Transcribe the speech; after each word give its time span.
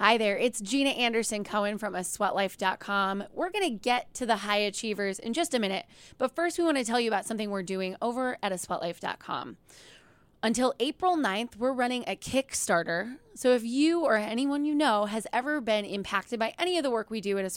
Hi 0.00 0.16
there, 0.16 0.38
it's 0.38 0.62
Jeana 0.62 0.96
Anderson 0.96 1.44
Cohen 1.44 1.76
from 1.76 1.94
a. 1.94 2.02
We're 3.34 3.50
going 3.50 3.64
to 3.64 3.78
get 3.78 4.14
to 4.14 4.24
the 4.24 4.36
high 4.36 4.56
achievers 4.56 5.18
in 5.18 5.34
just 5.34 5.52
a 5.52 5.58
minute, 5.58 5.84
but 6.16 6.34
first 6.34 6.56
we 6.56 6.64
want 6.64 6.78
to 6.78 6.84
tell 6.84 6.98
you 6.98 7.10
about 7.10 7.26
something 7.26 7.50
we're 7.50 7.62
doing 7.62 7.96
over 8.00 8.38
at 8.42 8.50
a. 8.50 9.56
Until 10.42 10.72
April 10.80 11.18
9th, 11.18 11.56
we're 11.56 11.74
running 11.74 12.04
a 12.06 12.16
Kickstarter. 12.16 13.18
So 13.34 13.52
if 13.52 13.62
you 13.62 14.00
or 14.00 14.16
anyone 14.16 14.64
you 14.64 14.74
know 14.74 15.04
has 15.04 15.26
ever 15.34 15.60
been 15.60 15.84
impacted 15.84 16.38
by 16.38 16.54
any 16.58 16.78
of 16.78 16.82
the 16.82 16.90
work 16.90 17.10
we 17.10 17.20
do 17.20 17.36
at 17.36 17.44
a 17.44 17.50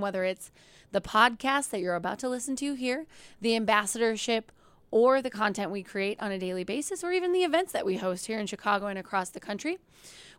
whether 0.00 0.22
it's 0.22 0.52
the 0.92 1.00
podcast 1.00 1.70
that 1.70 1.80
you're 1.80 1.96
about 1.96 2.20
to 2.20 2.28
listen 2.28 2.54
to 2.54 2.74
here, 2.74 3.06
the 3.40 3.56
ambassadorship, 3.56 4.52
or 4.90 5.20
the 5.20 5.30
content 5.30 5.70
we 5.70 5.82
create 5.82 6.20
on 6.20 6.32
a 6.32 6.38
daily 6.38 6.64
basis, 6.64 7.02
or 7.02 7.12
even 7.12 7.32
the 7.32 7.44
events 7.44 7.72
that 7.72 7.86
we 7.86 7.96
host 7.96 8.26
here 8.26 8.38
in 8.38 8.46
Chicago 8.46 8.86
and 8.86 8.98
across 8.98 9.30
the 9.30 9.40
country, 9.40 9.78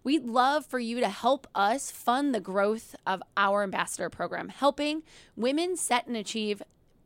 We'd 0.08 0.26
love 0.26 0.66
for 0.66 0.80
you 0.80 1.02
to 1.02 1.10
help 1.10 1.48
us 1.54 1.92
fund 1.92 2.34
the 2.34 2.40
growth 2.40 2.96
of 3.06 3.22
our 3.36 3.64
ambassador 3.64 4.10
program, 4.10 4.50
helping 4.50 5.04
women 5.36 5.76
set 5.76 6.08
and 6.08 6.16
achieve 6.16 6.62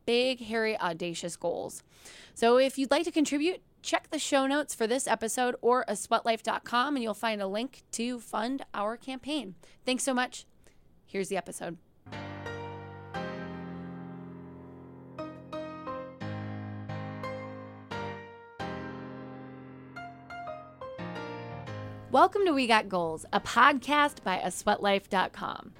big, 0.05 0.39
hairy, 0.41 0.79
audacious 0.79 1.35
goals. 1.35 1.81
So 2.35 2.57
if 2.57 2.77
you'd 2.77 2.91
like 2.91 3.05
to 3.05 3.11
contribute, 3.11 3.61
check 3.81 4.09
the 4.11 4.19
show 4.19 4.45
notes 4.45 4.75
for 4.75 4.85
this 4.85 5.07
episode 5.07 5.55
or 5.61 5.83
a 5.87 5.93
sweatlife.com 5.93 6.95
and 6.95 7.01
you'll 7.01 7.13
find 7.15 7.41
a 7.41 7.47
link 7.47 7.81
to 7.93 8.19
fund 8.19 8.63
our 8.73 8.97
campaign. 8.97 9.55
Thanks 9.85 10.03
so 10.03 10.13
much. 10.13 10.45
Here's 11.05 11.29
the 11.29 11.37
episode. 11.37 11.77
Welcome 22.11 22.45
to 22.45 22.51
We 22.51 22.67
Got 22.67 22.89
Goals, 22.89 23.25
a 23.31 23.39
podcast 23.39 24.21
by 24.21 24.37
a 24.37 24.47
sweatlife.com 24.47 25.71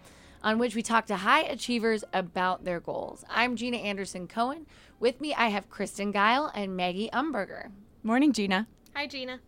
on 0.41 0.59
which 0.59 0.75
we 0.75 0.81
talk 0.81 1.05
to 1.07 1.17
high 1.17 1.41
achievers 1.41 2.05
about 2.13 2.63
their 2.63 2.79
goals. 2.79 3.25
I'm 3.29 3.57
Jeana 3.57 3.83
Anderson 3.83 4.29
Cohen. 4.29 4.65
With 4.97 5.19
me, 5.19 5.33
I 5.33 5.49
have 5.49 5.69
Kristen 5.69 6.13
Geil 6.13 6.49
and 6.55 6.77
Maggie 6.77 7.09
Umberger. 7.11 7.71
Morning, 8.01 8.31
Jeana. 8.31 8.67
Hi, 8.95 9.07
Jeana. 9.07 9.39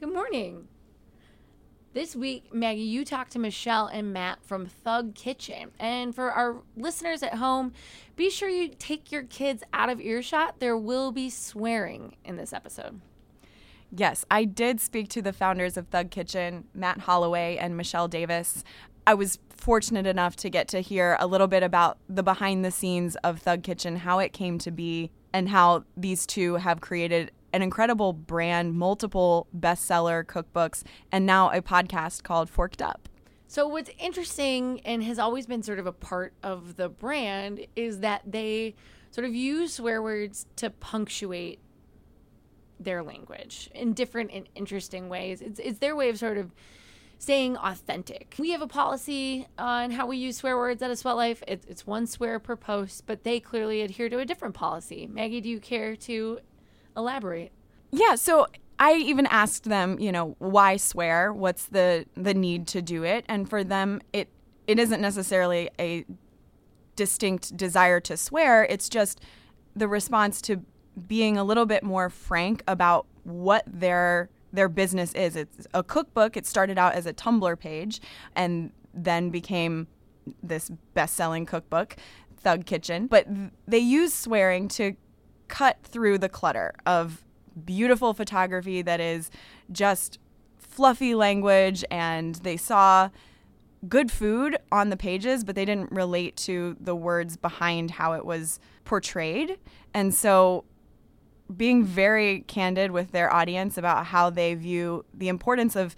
Good 0.00 0.14
morning. 0.14 0.68
This 1.92 2.16
week, 2.16 2.54
Maggie, 2.54 2.80
you 2.80 3.04
talked 3.04 3.32
to 3.32 3.38
Michelle 3.38 3.88
and 3.88 4.10
Matt 4.10 4.42
from 4.42 4.64
Thug 4.64 5.14
Kitchen. 5.14 5.72
And 5.78 6.14
for 6.14 6.32
our 6.32 6.62
listeners 6.74 7.22
at 7.22 7.34
home, 7.34 7.74
be 8.16 8.30
sure 8.30 8.48
you 8.48 8.70
take 8.78 9.12
your 9.12 9.24
kids 9.24 9.62
out 9.74 9.90
of 9.90 10.00
earshot. 10.00 10.58
There 10.58 10.78
will 10.78 11.12
be 11.12 11.28
swearing 11.28 12.16
in 12.24 12.36
this 12.36 12.54
episode. 12.54 13.02
Yes, 13.96 14.24
I 14.28 14.44
did 14.44 14.80
speak 14.80 15.08
to 15.10 15.22
the 15.22 15.32
founders 15.32 15.76
of 15.76 15.86
Thug 15.86 16.10
Kitchen, 16.10 16.64
Matt 16.74 17.00
Holloway 17.00 17.56
and 17.56 17.76
Michelle 17.76 18.08
Davis. 18.08 18.64
I 19.06 19.14
was 19.14 19.38
fortunate 19.56 20.04
enough 20.04 20.34
to 20.36 20.50
get 20.50 20.66
to 20.68 20.80
hear 20.80 21.16
a 21.20 21.28
little 21.28 21.46
bit 21.46 21.62
about 21.62 21.98
the 22.08 22.24
behind 22.24 22.64
the 22.64 22.72
scenes 22.72 23.14
of 23.16 23.38
Thug 23.38 23.62
Kitchen, 23.62 23.96
how 23.96 24.18
it 24.18 24.32
came 24.32 24.58
to 24.58 24.72
be, 24.72 25.12
and 25.32 25.48
how 25.48 25.84
these 25.96 26.26
two 26.26 26.56
have 26.56 26.80
created 26.80 27.30
an 27.52 27.62
incredible 27.62 28.12
brand, 28.12 28.74
multiple 28.74 29.46
bestseller 29.56 30.24
cookbooks, 30.24 30.82
and 31.12 31.24
now 31.24 31.50
a 31.52 31.62
podcast 31.62 32.24
called 32.24 32.50
Forked 32.50 32.82
Up. 32.82 33.08
So, 33.46 33.68
what's 33.68 33.90
interesting 34.00 34.80
and 34.84 35.04
has 35.04 35.20
always 35.20 35.46
been 35.46 35.62
sort 35.62 35.78
of 35.78 35.86
a 35.86 35.92
part 35.92 36.32
of 36.42 36.74
the 36.74 36.88
brand 36.88 37.64
is 37.76 38.00
that 38.00 38.22
they 38.26 38.74
sort 39.12 39.24
of 39.24 39.32
use 39.32 39.74
swear 39.74 40.02
words 40.02 40.46
to 40.56 40.70
punctuate 40.70 41.60
their 42.84 43.02
language 43.02 43.70
in 43.74 43.92
different 43.92 44.30
and 44.32 44.48
interesting 44.54 45.08
ways. 45.08 45.40
It's, 45.40 45.58
it's 45.58 45.78
their 45.78 45.96
way 45.96 46.08
of 46.08 46.18
sort 46.18 46.38
of 46.38 46.52
staying 47.18 47.56
authentic. 47.56 48.34
We 48.38 48.50
have 48.50 48.60
a 48.60 48.66
policy 48.66 49.46
on 49.58 49.92
how 49.92 50.06
we 50.06 50.16
use 50.16 50.36
swear 50.36 50.56
words 50.56 50.82
at 50.82 50.90
a 50.90 50.96
sweat 50.96 51.16
life. 51.16 51.42
It's, 51.48 51.64
it's 51.66 51.86
one 51.86 52.06
swear 52.06 52.38
per 52.38 52.56
post, 52.56 53.06
but 53.06 53.24
they 53.24 53.40
clearly 53.40 53.80
adhere 53.82 54.08
to 54.08 54.18
a 54.18 54.24
different 54.24 54.54
policy. 54.54 55.08
Maggie, 55.10 55.40
do 55.40 55.48
you 55.48 55.60
care 55.60 55.96
to 55.96 56.40
elaborate? 56.96 57.52
Yeah, 57.90 58.16
so 58.16 58.46
I 58.78 58.94
even 58.94 59.26
asked 59.26 59.64
them, 59.64 59.98
you 59.98 60.12
know, 60.12 60.36
why 60.38 60.76
swear? 60.76 61.32
What's 61.32 61.66
the 61.66 62.06
the 62.14 62.34
need 62.34 62.66
to 62.68 62.82
do 62.82 63.04
it? 63.04 63.24
And 63.28 63.48
for 63.48 63.62
them, 63.64 64.00
it 64.12 64.28
it 64.66 64.78
isn't 64.78 65.00
necessarily 65.00 65.70
a 65.78 66.04
distinct 66.96 67.56
desire 67.56 68.00
to 68.00 68.16
swear. 68.16 68.64
It's 68.64 68.88
just 68.88 69.20
the 69.76 69.88
response 69.88 70.40
to 70.42 70.62
being 71.06 71.36
a 71.36 71.44
little 71.44 71.66
bit 71.66 71.82
more 71.82 72.10
frank 72.10 72.62
about 72.66 73.06
what 73.24 73.64
their 73.66 74.28
their 74.52 74.68
business 74.68 75.12
is. 75.14 75.34
It's 75.36 75.66
a 75.74 75.82
cookbook. 75.82 76.36
It 76.36 76.46
started 76.46 76.78
out 76.78 76.94
as 76.94 77.06
a 77.06 77.12
Tumblr 77.12 77.58
page 77.58 78.00
and 78.36 78.70
then 78.94 79.30
became 79.30 79.88
this 80.42 80.70
best-selling 80.94 81.44
cookbook, 81.44 81.96
Thug 82.36 82.64
Kitchen. 82.64 83.08
But 83.08 83.26
they 83.66 83.78
use 83.78 84.14
swearing 84.14 84.68
to 84.68 84.94
cut 85.48 85.78
through 85.82 86.18
the 86.18 86.28
clutter 86.28 86.72
of 86.86 87.24
beautiful 87.64 88.14
photography 88.14 88.80
that 88.82 89.00
is 89.00 89.30
just 89.72 90.18
fluffy 90.56 91.14
language 91.14 91.84
and 91.90 92.36
they 92.36 92.56
saw 92.56 93.10
good 93.88 94.10
food 94.10 94.56
on 94.72 94.88
the 94.88 94.96
pages, 94.96 95.44
but 95.44 95.54
they 95.54 95.64
didn't 95.64 95.92
relate 95.92 96.36
to 96.36 96.76
the 96.80 96.96
words 96.96 97.36
behind 97.36 97.92
how 97.92 98.12
it 98.14 98.24
was 98.24 98.58
portrayed. 98.84 99.58
And 99.92 100.14
so 100.14 100.64
being 101.54 101.84
very 101.84 102.40
candid 102.46 102.90
with 102.90 103.12
their 103.12 103.32
audience 103.32 103.76
about 103.76 104.06
how 104.06 104.30
they 104.30 104.54
view 104.54 105.04
the 105.12 105.28
importance 105.28 105.76
of 105.76 105.94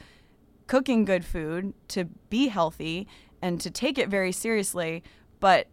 cooking 0.66 1.04
good 1.04 1.24
food 1.24 1.72
to 1.88 2.04
be 2.28 2.48
healthy 2.48 3.06
and 3.40 3.60
to 3.60 3.70
take 3.70 3.98
it 3.98 4.08
very 4.08 4.32
seriously 4.32 5.02
but 5.38 5.68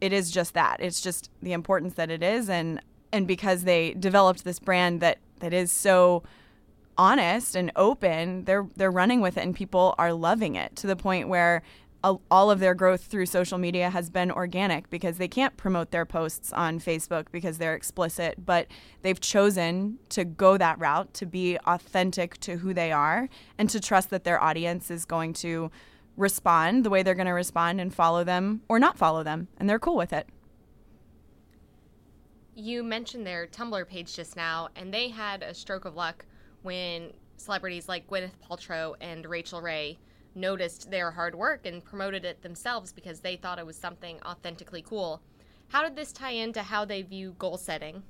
it 0.00 0.12
is 0.12 0.30
just 0.30 0.52
that. 0.54 0.80
It's 0.80 1.00
just 1.00 1.30
the 1.42 1.52
importance 1.52 1.94
that 1.94 2.10
it 2.10 2.22
is 2.22 2.48
and 2.48 2.80
and 3.12 3.26
because 3.26 3.62
they 3.62 3.94
developed 3.94 4.44
this 4.44 4.58
brand 4.58 5.00
that 5.00 5.18
that 5.38 5.54
is 5.54 5.72
so 5.72 6.24
honest 6.98 7.56
and 7.56 7.72
open 7.74 8.44
they're 8.44 8.66
they're 8.76 8.90
running 8.90 9.20
with 9.20 9.36
it 9.36 9.40
and 9.40 9.54
people 9.54 9.94
are 9.98 10.12
loving 10.12 10.56
it 10.56 10.76
to 10.76 10.86
the 10.86 10.94
point 10.94 11.28
where 11.28 11.62
all 12.04 12.50
of 12.50 12.60
their 12.60 12.74
growth 12.74 13.04
through 13.04 13.26
social 13.26 13.56
media 13.56 13.88
has 13.88 14.10
been 14.10 14.30
organic 14.30 14.90
because 14.90 15.16
they 15.16 15.28
can't 15.28 15.56
promote 15.56 15.90
their 15.90 16.04
posts 16.04 16.52
on 16.52 16.78
Facebook 16.78 17.26
because 17.32 17.58
they're 17.58 17.74
explicit, 17.74 18.44
but 18.44 18.66
they've 19.02 19.20
chosen 19.20 19.98
to 20.10 20.24
go 20.24 20.58
that 20.58 20.78
route 20.78 21.14
to 21.14 21.26
be 21.26 21.56
authentic 21.66 22.38
to 22.40 22.56
who 22.58 22.74
they 22.74 22.92
are 22.92 23.28
and 23.56 23.70
to 23.70 23.80
trust 23.80 24.10
that 24.10 24.24
their 24.24 24.42
audience 24.42 24.90
is 24.90 25.04
going 25.04 25.32
to 25.32 25.70
respond 26.16 26.84
the 26.84 26.90
way 26.90 27.02
they're 27.02 27.14
going 27.14 27.26
to 27.26 27.32
respond 27.32 27.80
and 27.80 27.94
follow 27.94 28.22
them 28.22 28.60
or 28.68 28.78
not 28.78 28.98
follow 28.98 29.22
them, 29.22 29.48
and 29.56 29.68
they're 29.68 29.78
cool 29.78 29.96
with 29.96 30.12
it. 30.12 30.28
You 32.54 32.84
mentioned 32.84 33.26
their 33.26 33.46
Tumblr 33.46 33.88
page 33.88 34.14
just 34.14 34.36
now, 34.36 34.68
and 34.76 34.92
they 34.92 35.08
had 35.08 35.42
a 35.42 35.54
stroke 35.54 35.86
of 35.86 35.96
luck 35.96 36.24
when 36.62 37.12
celebrities 37.36 37.88
like 37.88 38.08
Gwyneth 38.08 38.30
Paltrow 38.48 38.94
and 39.00 39.26
Rachael 39.26 39.60
Ray 39.60 39.98
noticed 40.34 40.90
their 40.90 41.12
hard 41.12 41.34
work 41.34 41.66
and 41.66 41.84
promoted 41.84 42.24
it 42.24 42.42
themselves 42.42 42.92
because 42.92 43.20
they 43.20 43.36
thought 43.36 43.58
it 43.58 43.66
was 43.66 43.76
something 43.76 44.18
authentically 44.24 44.82
cool. 44.82 45.20
How 45.68 45.82
did 45.82 45.96
this 45.96 46.12
tie 46.12 46.30
into 46.30 46.62
how 46.62 46.84
they 46.84 47.02
view 47.02 47.34
goal 47.38 47.56
setting? 47.56 48.02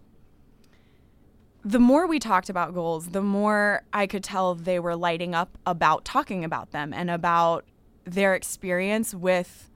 The 1.65 1.79
more 1.79 2.07
we 2.07 2.19
talked 2.19 2.51
about 2.51 2.75
goals, 2.75 3.09
the 3.09 3.23
more 3.23 3.85
I 3.93 4.07
could 4.07 4.23
tell 4.23 4.55
they 4.55 4.79
were 4.79 4.97
lighting 4.97 5.35
up 5.35 5.57
about 5.65 6.05
talking 6.05 6.45
about 6.45 6.73
them 6.73 6.93
and 6.93 7.11
about 7.11 7.65
their 8.05 8.35
experience 8.35 9.15
with 9.15 9.71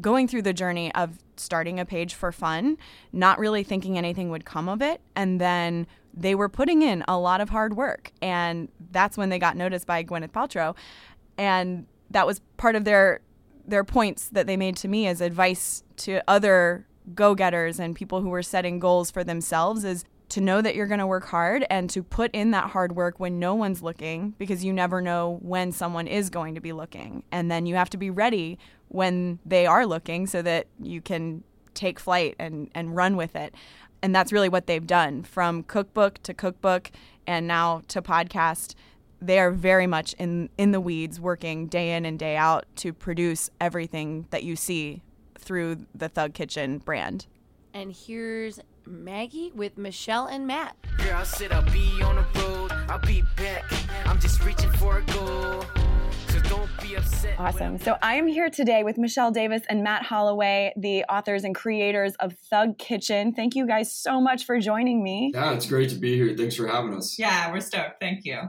going 0.00 0.26
through 0.26 0.42
the 0.42 0.54
journey 0.54 0.92
of 0.94 1.18
starting 1.36 1.78
a 1.78 1.84
page 1.84 2.14
for 2.14 2.32
fun, 2.32 2.78
not 3.12 3.38
really 3.38 3.62
thinking 3.62 3.98
anything 3.98 4.30
would 4.30 4.44
come 4.44 4.68
of 4.68 4.80
it, 4.80 5.00
and 5.14 5.40
then 5.40 5.86
they 6.12 6.34
were 6.34 6.48
putting 6.48 6.82
in 6.82 7.04
a 7.06 7.18
lot 7.18 7.40
of 7.40 7.50
hard 7.50 7.76
work. 7.76 8.12
And 8.22 8.68
that's 8.90 9.16
when 9.16 9.28
they 9.28 9.38
got 9.38 9.56
noticed 9.56 9.86
by 9.86 10.02
Gwyneth 10.04 10.30
Paltrow. 10.30 10.74
And 11.36 11.86
that 12.14 12.26
was 12.26 12.40
part 12.56 12.76
of 12.76 12.84
their 12.84 13.20
their 13.66 13.84
points 13.84 14.28
that 14.30 14.46
they 14.46 14.56
made 14.56 14.76
to 14.76 14.88
me 14.88 15.06
as 15.06 15.20
advice 15.20 15.82
to 15.96 16.20
other 16.28 16.86
go-getters 17.14 17.78
and 17.78 17.94
people 17.94 18.20
who 18.20 18.28
were 18.28 18.42
setting 18.42 18.78
goals 18.78 19.10
for 19.10 19.24
themselves 19.24 19.84
is 19.84 20.04
to 20.28 20.40
know 20.40 20.62
that 20.62 20.74
you're 20.74 20.86
going 20.86 21.00
to 21.00 21.06
work 21.06 21.26
hard 21.26 21.66
and 21.70 21.90
to 21.90 22.02
put 22.02 22.30
in 22.32 22.50
that 22.50 22.70
hard 22.70 22.94
work 22.94 23.20
when 23.20 23.38
no 23.38 23.54
one's 23.54 23.82
looking 23.82 24.34
because 24.38 24.64
you 24.64 24.72
never 24.72 25.00
know 25.00 25.38
when 25.42 25.70
someone 25.72 26.06
is 26.06 26.30
going 26.30 26.54
to 26.54 26.60
be 26.60 26.72
looking. 26.72 27.22
And 27.30 27.50
then 27.50 27.66
you 27.66 27.74
have 27.74 27.90
to 27.90 27.96
be 27.96 28.10
ready 28.10 28.58
when 28.88 29.38
they 29.44 29.66
are 29.66 29.86
looking 29.86 30.26
so 30.26 30.40
that 30.42 30.66
you 30.80 31.00
can 31.00 31.42
take 31.74 31.98
flight 31.98 32.36
and 32.38 32.70
and 32.74 32.94
run 32.94 33.16
with 33.16 33.34
it. 33.34 33.54
And 34.02 34.14
that's 34.14 34.32
really 34.32 34.48
what 34.48 34.66
they've 34.66 34.86
done 34.86 35.22
from 35.22 35.62
cookbook 35.62 36.22
to 36.22 36.34
cookbook 36.34 36.90
and 37.26 37.46
now 37.46 37.82
to 37.88 38.02
podcast 38.02 38.74
they 39.26 39.38
are 39.38 39.50
very 39.50 39.86
much 39.86 40.14
in 40.14 40.48
in 40.58 40.72
the 40.72 40.80
weeds 40.80 41.20
working 41.20 41.66
day 41.66 41.94
in 41.94 42.04
and 42.04 42.18
day 42.18 42.36
out 42.36 42.66
to 42.76 42.92
produce 42.92 43.50
everything 43.60 44.26
that 44.30 44.42
you 44.42 44.56
see 44.56 45.02
through 45.38 45.86
the 45.94 46.08
Thug 46.08 46.34
Kitchen 46.34 46.78
brand. 46.78 47.26
And 47.72 47.92
here's 47.92 48.60
Maggie 48.86 49.50
with 49.54 49.78
Michelle 49.78 50.26
and 50.26 50.46
Matt. 50.46 50.76
I 51.00 51.22
said 51.24 51.52
I'll 51.52 51.62
be 51.72 52.02
on 52.02 52.16
the 52.16 52.40
road, 52.40 52.72
I'll 52.88 52.98
be 52.98 53.22
back. 53.36 53.64
I'm 54.06 54.20
just 54.20 54.44
reaching 54.44 54.70
for 54.72 54.98
a 54.98 55.02
goal. 55.02 55.64
Awesome. 57.38 57.78
So 57.78 57.96
I 58.02 58.14
am 58.16 58.26
here 58.26 58.50
today 58.50 58.84
with 58.84 58.98
Michelle 58.98 59.30
Davis 59.30 59.62
and 59.68 59.82
Matt 59.82 60.04
Holloway, 60.04 60.72
the 60.76 61.04
authors 61.04 61.42
and 61.42 61.54
creators 61.54 62.14
of 62.20 62.34
Thug 62.50 62.78
Kitchen. 62.78 63.32
Thank 63.32 63.54
you 63.54 63.66
guys 63.66 63.92
so 63.92 64.20
much 64.20 64.44
for 64.44 64.60
joining 64.60 65.02
me. 65.02 65.32
Yeah, 65.34 65.54
it's 65.54 65.66
great 65.66 65.90
to 65.90 65.96
be 65.96 66.16
here. 66.16 66.36
Thanks 66.36 66.54
for 66.54 66.68
having 66.68 66.94
us. 66.94 67.18
Yeah, 67.18 67.50
we're 67.50 67.60
stoked. 67.60 68.00
Thank 68.00 68.24
you. 68.24 68.42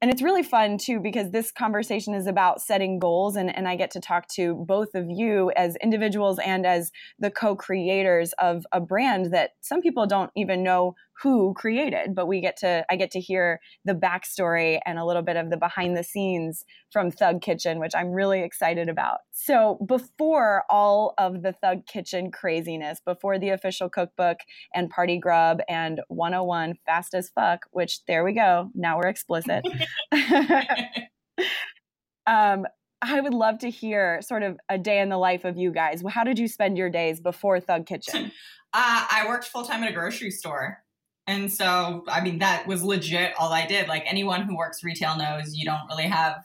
And 0.00 0.12
it's 0.12 0.22
really 0.22 0.44
fun 0.44 0.78
too 0.78 1.00
because 1.00 1.32
this 1.32 1.50
conversation 1.50 2.14
is 2.14 2.28
about 2.28 2.62
setting 2.62 3.00
goals, 3.00 3.34
and, 3.34 3.54
and 3.54 3.66
I 3.66 3.74
get 3.74 3.90
to 3.92 4.00
talk 4.00 4.28
to 4.34 4.54
both 4.54 4.94
of 4.94 5.06
you 5.08 5.50
as 5.56 5.76
individuals 5.76 6.38
and 6.38 6.64
as 6.64 6.92
the 7.18 7.30
co 7.30 7.56
creators 7.56 8.32
of 8.38 8.64
a 8.72 8.80
brand 8.80 9.32
that 9.32 9.50
some 9.60 9.80
people 9.80 10.06
don't 10.06 10.30
even 10.36 10.62
know 10.62 10.94
who 11.22 11.54
created, 11.54 12.14
but 12.14 12.26
we 12.26 12.40
get 12.40 12.56
to 12.58 12.84
I 12.90 12.96
get 12.96 13.10
to 13.12 13.20
hear 13.20 13.60
the 13.84 13.94
backstory 13.94 14.80
and 14.86 14.98
a 14.98 15.04
little 15.04 15.22
bit 15.22 15.36
of 15.36 15.50
the 15.50 15.56
behind 15.56 15.96
the 15.96 16.04
scenes 16.04 16.64
from 16.92 17.10
Thug 17.10 17.42
Kitchen, 17.42 17.80
which 17.80 17.94
I'm 17.94 18.10
really 18.10 18.42
excited 18.42 18.88
about. 18.88 19.18
So 19.32 19.78
before 19.86 20.64
all 20.70 21.14
of 21.18 21.42
the 21.42 21.52
Thug 21.52 21.86
Kitchen 21.86 22.30
craziness, 22.30 23.00
before 23.04 23.38
the 23.38 23.50
official 23.50 23.88
cookbook 23.88 24.38
and 24.74 24.90
Party 24.90 25.18
Grub 25.18 25.60
and 25.68 26.00
101 26.08 26.74
Fast 26.86 27.14
as 27.14 27.30
Fuck, 27.30 27.66
which 27.70 28.04
there 28.06 28.24
we 28.24 28.32
go, 28.32 28.70
now 28.74 28.98
we're 28.98 29.08
explicit. 29.08 29.64
um, 32.26 32.66
I 33.00 33.20
would 33.20 33.34
love 33.34 33.58
to 33.60 33.70
hear 33.70 34.20
sort 34.22 34.42
of 34.42 34.58
a 34.68 34.76
day 34.76 35.00
in 35.00 35.08
the 35.08 35.18
life 35.18 35.44
of 35.44 35.56
you 35.56 35.72
guys. 35.72 36.02
How 36.08 36.24
did 36.24 36.38
you 36.38 36.48
spend 36.48 36.76
your 36.76 36.90
days 36.90 37.20
before 37.20 37.60
Thug 37.60 37.86
Kitchen? 37.86 38.32
Uh, 38.74 39.06
I 39.10 39.24
worked 39.26 39.46
full 39.46 39.64
time 39.64 39.82
at 39.82 39.88
a 39.88 39.94
grocery 39.94 40.30
store. 40.30 40.84
And 41.28 41.52
so, 41.52 42.04
I 42.08 42.22
mean, 42.22 42.38
that 42.38 42.66
was 42.66 42.82
legit 42.82 43.34
all 43.38 43.52
I 43.52 43.66
did. 43.66 43.86
Like 43.86 44.02
anyone 44.06 44.42
who 44.42 44.56
works 44.56 44.82
retail 44.82 45.18
knows 45.18 45.54
you 45.54 45.66
don't 45.66 45.86
really 45.90 46.08
have 46.08 46.42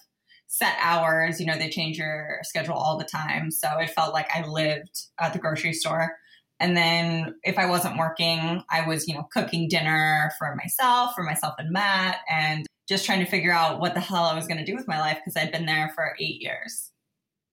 set 0.47 0.75
hours. 0.79 1.39
You 1.39 1.45
know, 1.45 1.57
they 1.57 1.69
change 1.69 1.97
your 1.97 2.39
schedule 2.43 2.75
all 2.75 2.97
the 2.97 3.05
time. 3.05 3.49
So 3.49 3.79
it 3.79 3.91
felt 3.91 4.13
like 4.13 4.27
I 4.35 4.45
lived 4.45 5.05
at 5.21 5.31
the 5.31 5.39
grocery 5.39 5.71
store. 5.71 6.17
And 6.59 6.75
then 6.75 7.35
if 7.43 7.57
I 7.57 7.65
wasn't 7.65 7.97
working, 7.97 8.61
I 8.69 8.85
was, 8.85 9.07
you 9.07 9.13
know, 9.13 9.25
cooking 9.31 9.69
dinner 9.69 10.31
for 10.37 10.53
myself, 10.55 11.15
for 11.15 11.23
myself 11.23 11.55
and 11.57 11.71
Matt, 11.71 12.17
and 12.29 12.65
just 12.87 13.05
trying 13.05 13.23
to 13.23 13.25
figure 13.25 13.53
out 13.53 13.79
what 13.79 13.93
the 13.93 14.01
hell 14.01 14.25
I 14.25 14.35
was 14.35 14.47
going 14.47 14.59
to 14.59 14.65
do 14.65 14.75
with 14.75 14.87
my 14.87 14.99
life 14.99 15.17
because 15.17 15.41
I'd 15.41 15.51
been 15.53 15.65
there 15.65 15.91
for 15.95 16.13
eight 16.19 16.41
years. 16.41 16.91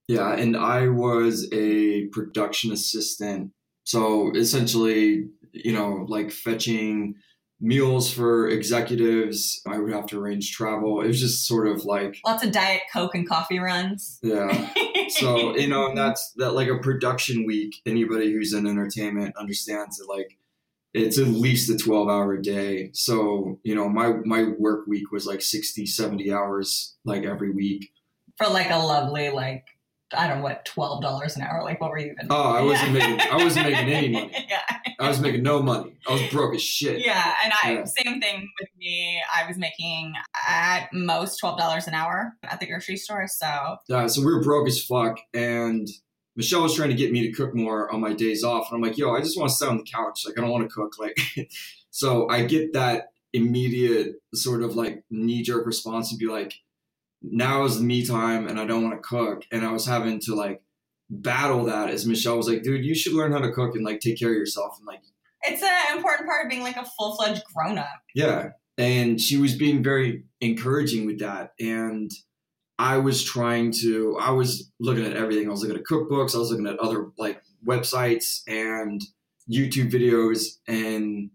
Yeah, 0.09 0.33
and 0.33 0.57
I 0.57 0.89
was 0.89 1.49
a 1.53 2.09
production 2.09 2.73
assistant. 2.73 3.53
So 3.85 4.33
essentially, 4.35 5.29
you 5.53 5.73
know, 5.73 6.05
like 6.09 6.31
fetching 6.31 7.15
meals 7.61 8.13
for 8.13 8.49
executives. 8.49 9.61
I 9.67 9.79
would 9.79 9.93
have 9.93 10.07
to 10.07 10.19
arrange 10.19 10.53
travel. 10.53 11.03
It 11.03 11.09
was 11.09 11.21
just 11.21 11.47
sort 11.47 11.69
of 11.69 11.85
like 11.85 12.19
lots 12.25 12.45
of 12.45 12.53
diet 12.53 12.83
coke 12.93 13.15
and 13.15 13.29
coffee 13.29 13.59
runs. 13.59 14.19
Yeah. 14.23 14.71
so 15.09 15.57
you 15.57 15.69
know, 15.69 15.89
and 15.89 15.99
that's 15.99 16.33
that 16.37 16.53
like 16.53 16.69
a 16.69 16.79
production 16.79 17.47
week. 17.47 17.77
Anybody 17.87 18.33
who's 18.33 18.53
in 18.53 18.67
entertainment 18.67 19.37
understands 19.37 19.99
that 19.99 20.09
like 20.09 20.39
it's 20.93 21.19
at 21.19 21.29
least 21.29 21.71
a 21.71 21.77
12 21.77 22.09
hour 22.09 22.37
day. 22.37 22.91
So, 22.93 23.59
you 23.63 23.75
know, 23.75 23.89
my 23.89 24.15
my 24.25 24.45
work 24.59 24.87
week 24.87 25.13
was 25.13 25.27
like 25.27 25.43
60, 25.43 25.87
70 25.87 26.33
hours 26.33 26.97
like 27.05 27.25
every 27.25 27.51
week. 27.51 27.93
For 28.37 28.47
like 28.49 28.71
a 28.71 28.79
lovely 28.79 29.31
like 29.31 29.65
I 30.17 30.27
don't 30.27 30.39
know 30.39 30.45
what 30.45 30.65
twelve 30.65 31.03
dollars 31.03 31.37
an 31.37 31.43
hour. 31.43 31.63
Like, 31.63 31.81
what 31.81 31.91
were 31.91 31.99
you 31.99 32.13
even? 32.13 32.27
Oh, 32.31 32.53
I 32.53 32.63
wasn't 32.63 32.93
yeah. 32.93 33.09
making. 33.09 33.33
I 33.33 33.37
wasn't 33.45 33.67
making 33.67 33.89
any 33.89 34.09
money. 34.13 34.33
yeah, 34.49 34.63
I 34.99 35.09
was 35.09 35.21
making 35.21 35.43
no 35.43 35.63
money. 35.63 35.95
I 36.09 36.13
was 36.13 36.23
broke 36.31 36.55
as 36.55 36.63
shit. 36.63 37.05
Yeah, 37.05 37.35
and 37.45 37.53
I 37.63 37.73
yeah. 37.73 37.85
same 37.85 38.21
thing 38.21 38.49
with 38.61 38.69
me. 38.79 39.23
I 39.35 39.47
was 39.47 39.57
making 39.57 40.15
at 40.49 40.89
most 40.93 41.39
twelve 41.39 41.59
dollars 41.59 41.87
an 41.87 41.95
hour 41.95 42.33
at 42.45 42.61
the 42.61 42.67
grocery 42.67 42.97
store. 42.97 43.27
So 43.29 43.77
yeah, 43.89 44.07
so 44.07 44.21
we 44.21 44.33
were 44.33 44.43
broke 44.43 44.69
as 44.69 44.83
fuck, 44.85 45.19
and 45.33 45.89
Michelle 46.37 46.63
was 46.63 46.75
trying 46.75 46.91
to 46.91 46.97
get 46.97 47.13
me 47.13 47.23
to 47.23 47.33
cook 47.33 47.55
more 47.55 47.93
on 47.93 48.01
my 48.01 48.13
days 48.13 48.43
off, 48.45 48.71
and 48.71 48.77
I'm 48.77 48.89
like, 48.89 48.99
yo, 48.99 49.15
I 49.15 49.21
just 49.21 49.39
want 49.39 49.51
to 49.51 49.57
sit 49.57 49.69
on 49.69 49.79
the 49.79 49.85
couch. 49.85 50.25
Like, 50.27 50.39
I 50.39 50.43
don't 50.43 50.51
want 50.51 50.69
to 50.69 50.75
cook. 50.75 50.99
Like, 50.99 51.17
so 51.91 52.29
I 52.29 52.45
get 52.45 52.73
that 52.73 53.09
immediate 53.33 54.17
sort 54.35 54.63
of 54.63 54.75
like 54.75 55.05
knee 55.11 55.43
jerk 55.43 55.67
response 55.67 56.11
and 56.11 56.19
be 56.19 56.27
like 56.27 56.55
now 57.23 57.65
is 57.65 57.79
the 57.79 57.85
me 57.85 58.05
time 58.05 58.49
and 58.49 58.59
I 58.59 58.67
don't 58.67 58.85
want 58.85 59.03
to 59.03 59.09
cook. 59.09 59.45
And 59.53 59.65
I 59.65 59.73
was 59.73 59.87
having 59.87 60.21
to 60.21 60.35
like 60.35 60.63
battle 61.09 61.65
that 61.65 61.91
as 61.91 62.07
Michelle 62.07 62.37
was 62.37 62.49
like, 62.49 62.63
dude, 62.63 62.85
you 62.85 62.95
should 62.95 63.13
learn 63.13 63.33
how 63.33 63.39
to 63.39 63.53
cook 63.53 63.75
and 63.75 63.85
like 63.85 64.01
take 64.01 64.19
care 64.19 64.31
of 64.31 64.37
yourself 64.37 64.77
and 64.79 64.87
like 64.87 65.03
it's 65.43 65.63
an 65.63 65.97
important 65.97 66.29
part 66.29 66.45
of 66.45 66.51
being 66.51 66.63
like 66.63 66.77
a 66.77 66.85
full 66.85 67.17
fledged 67.17 67.43
grown 67.55 67.79
up. 67.79 68.03
Yeah. 68.15 68.51
And 68.79 69.21
she 69.21 69.37
was 69.37 69.55
being 69.55 69.83
very 69.83 70.25
encouraging 70.41 71.07
with 71.07 71.19
that. 71.21 71.53
And 71.59 72.11
I 72.79 72.99
was 72.99 73.23
trying 73.23 73.73
to 73.83 74.17
I 74.21 74.31
was 74.31 74.71
looking 74.79 75.05
at 75.05 75.17
everything. 75.17 75.49
I 75.49 75.51
was 75.51 75.63
looking 75.63 75.77
at 75.77 75.85
cookbooks, 75.85 76.35
I 76.35 76.39
was 76.39 76.51
looking 76.51 76.67
at 76.67 76.79
other 76.79 77.11
like 77.19 77.43
websites 77.67 78.41
and 78.47 79.03
YouTube 79.51 79.91
videos 79.91 80.59
and 80.67 81.31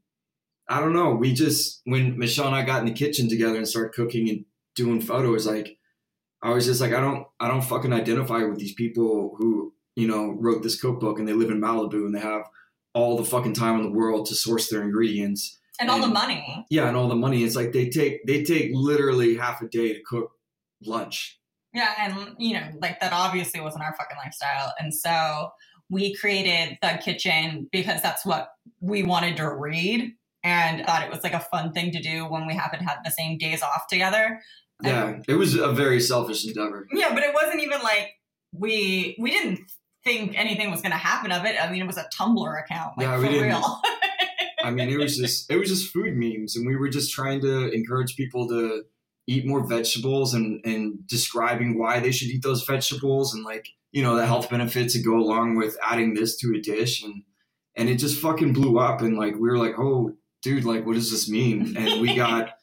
I 0.67 0.79
don't 0.79 0.93
know. 0.93 1.11
We 1.11 1.33
just 1.33 1.81
when 1.85 2.17
Michelle 2.17 2.47
and 2.47 2.55
I 2.55 2.63
got 2.63 2.79
in 2.79 2.85
the 2.85 2.93
kitchen 2.93 3.29
together 3.29 3.57
and 3.57 3.67
started 3.67 3.93
cooking 3.93 4.29
and 4.29 4.45
doing 4.75 5.01
photos, 5.01 5.45
like 5.47 5.77
I 6.41 6.51
was 6.51 6.65
just 6.65 6.81
like, 6.81 6.93
I 6.93 7.01
don't, 7.01 7.25
I 7.39 7.47
don't 7.47 7.63
fucking 7.63 7.93
identify 7.93 8.43
with 8.43 8.59
these 8.59 8.73
people 8.73 9.35
who, 9.37 9.73
you 9.95 10.07
know, 10.07 10.35
wrote 10.39 10.63
this 10.63 10.79
cookbook 10.79 11.19
and 11.19 11.27
they 11.27 11.33
live 11.33 11.49
in 11.49 11.61
Malibu 11.61 12.05
and 12.05 12.13
they 12.13 12.19
have 12.19 12.43
all 12.93 13.17
the 13.17 13.25
fucking 13.25 13.53
time 13.53 13.77
in 13.77 13.83
the 13.83 13.91
world 13.91 14.25
to 14.27 14.35
source 14.35 14.69
their 14.69 14.83
ingredients 14.83 15.59
and, 15.79 15.89
and 15.89 16.01
all 16.03 16.07
the 16.07 16.13
money. 16.13 16.65
Yeah, 16.69 16.87
and 16.87 16.97
all 16.97 17.07
the 17.07 17.15
money. 17.15 17.43
It's 17.43 17.55
like 17.55 17.73
they 17.73 17.89
take 17.89 18.25
they 18.25 18.43
take 18.43 18.71
literally 18.73 19.35
half 19.35 19.61
a 19.61 19.67
day 19.67 19.93
to 19.93 20.01
cook 20.03 20.31
lunch. 20.85 21.39
Yeah, 21.73 21.93
and 21.99 22.35
you 22.39 22.53
know, 22.53 22.67
like 22.81 22.99
that 23.01 23.11
obviously 23.11 23.59
wasn't 23.59 23.83
our 23.83 23.95
fucking 23.95 24.17
lifestyle, 24.17 24.73
and 24.79 24.93
so 24.93 25.49
we 25.89 26.15
created 26.15 26.77
Thug 26.81 27.01
Kitchen 27.01 27.67
because 27.71 28.01
that's 28.01 28.25
what 28.25 28.49
we 28.79 29.03
wanted 29.03 29.37
to 29.37 29.53
read 29.53 30.13
and 30.43 30.85
thought 30.85 31.03
it 31.03 31.11
was 31.11 31.23
like 31.23 31.33
a 31.33 31.39
fun 31.39 31.71
thing 31.73 31.91
to 31.91 32.01
do 32.01 32.25
when 32.25 32.47
we 32.47 32.53
happened 32.53 32.81
to 32.81 32.87
have 32.87 33.03
the 33.03 33.11
same 33.11 33.37
days 33.37 33.61
off 33.61 33.87
together. 33.89 34.41
Yeah, 34.83 35.19
it 35.27 35.35
was 35.35 35.55
a 35.55 35.71
very 35.71 36.01
selfish 36.01 36.45
endeavor. 36.45 36.87
Yeah, 36.91 37.13
but 37.13 37.23
it 37.23 37.33
wasn't 37.33 37.61
even 37.61 37.81
like 37.81 38.13
we 38.51 39.15
we 39.19 39.31
didn't 39.31 39.59
think 40.03 40.37
anything 40.37 40.69
was 40.69 40.81
going 40.81 40.91
to 40.91 40.97
happen 40.97 41.31
of 41.31 41.45
it. 41.45 41.61
I 41.61 41.71
mean, 41.71 41.81
it 41.81 41.87
was 41.87 41.97
a 41.97 42.07
Tumblr 42.17 42.63
account, 42.63 42.97
like 42.97 43.07
yeah, 43.07 43.17
we 43.17 43.25
for 43.25 43.31
didn't. 43.31 43.47
real. 43.47 43.81
I 44.63 44.71
mean, 44.71 44.89
it 44.89 44.97
was 44.97 45.17
just 45.17 45.51
it 45.51 45.57
was 45.57 45.69
just 45.69 45.91
food 45.91 46.15
memes, 46.15 46.55
and 46.55 46.65
we 46.67 46.75
were 46.75 46.89
just 46.89 47.13
trying 47.13 47.41
to 47.41 47.71
encourage 47.71 48.15
people 48.15 48.47
to 48.49 48.83
eat 49.27 49.45
more 49.45 49.65
vegetables 49.65 50.33
and 50.33 50.61
and 50.65 51.07
describing 51.07 51.77
why 51.77 51.99
they 51.99 52.11
should 52.11 52.29
eat 52.29 52.43
those 52.43 52.63
vegetables 52.63 53.33
and 53.33 53.43
like 53.43 53.67
you 53.91 54.03
know 54.03 54.15
the 54.15 54.25
health 54.25 54.49
benefits 54.49 54.93
that 54.93 55.03
go 55.03 55.15
along 55.15 55.55
with 55.55 55.77
adding 55.83 56.13
this 56.13 56.37
to 56.37 56.53
a 56.55 56.61
dish 56.61 57.03
and 57.03 57.23
and 57.75 57.89
it 57.89 57.95
just 57.95 58.19
fucking 58.19 58.53
blew 58.53 58.79
up 58.79 59.01
and 59.01 59.17
like 59.17 59.33
we 59.33 59.49
were 59.49 59.57
like 59.57 59.75
oh 59.79 60.11
dude 60.43 60.65
like 60.65 60.85
what 60.85 60.95
does 60.95 61.11
this 61.11 61.29
mean 61.29 61.75
and 61.77 62.01
we 62.01 62.15
got 62.15 62.54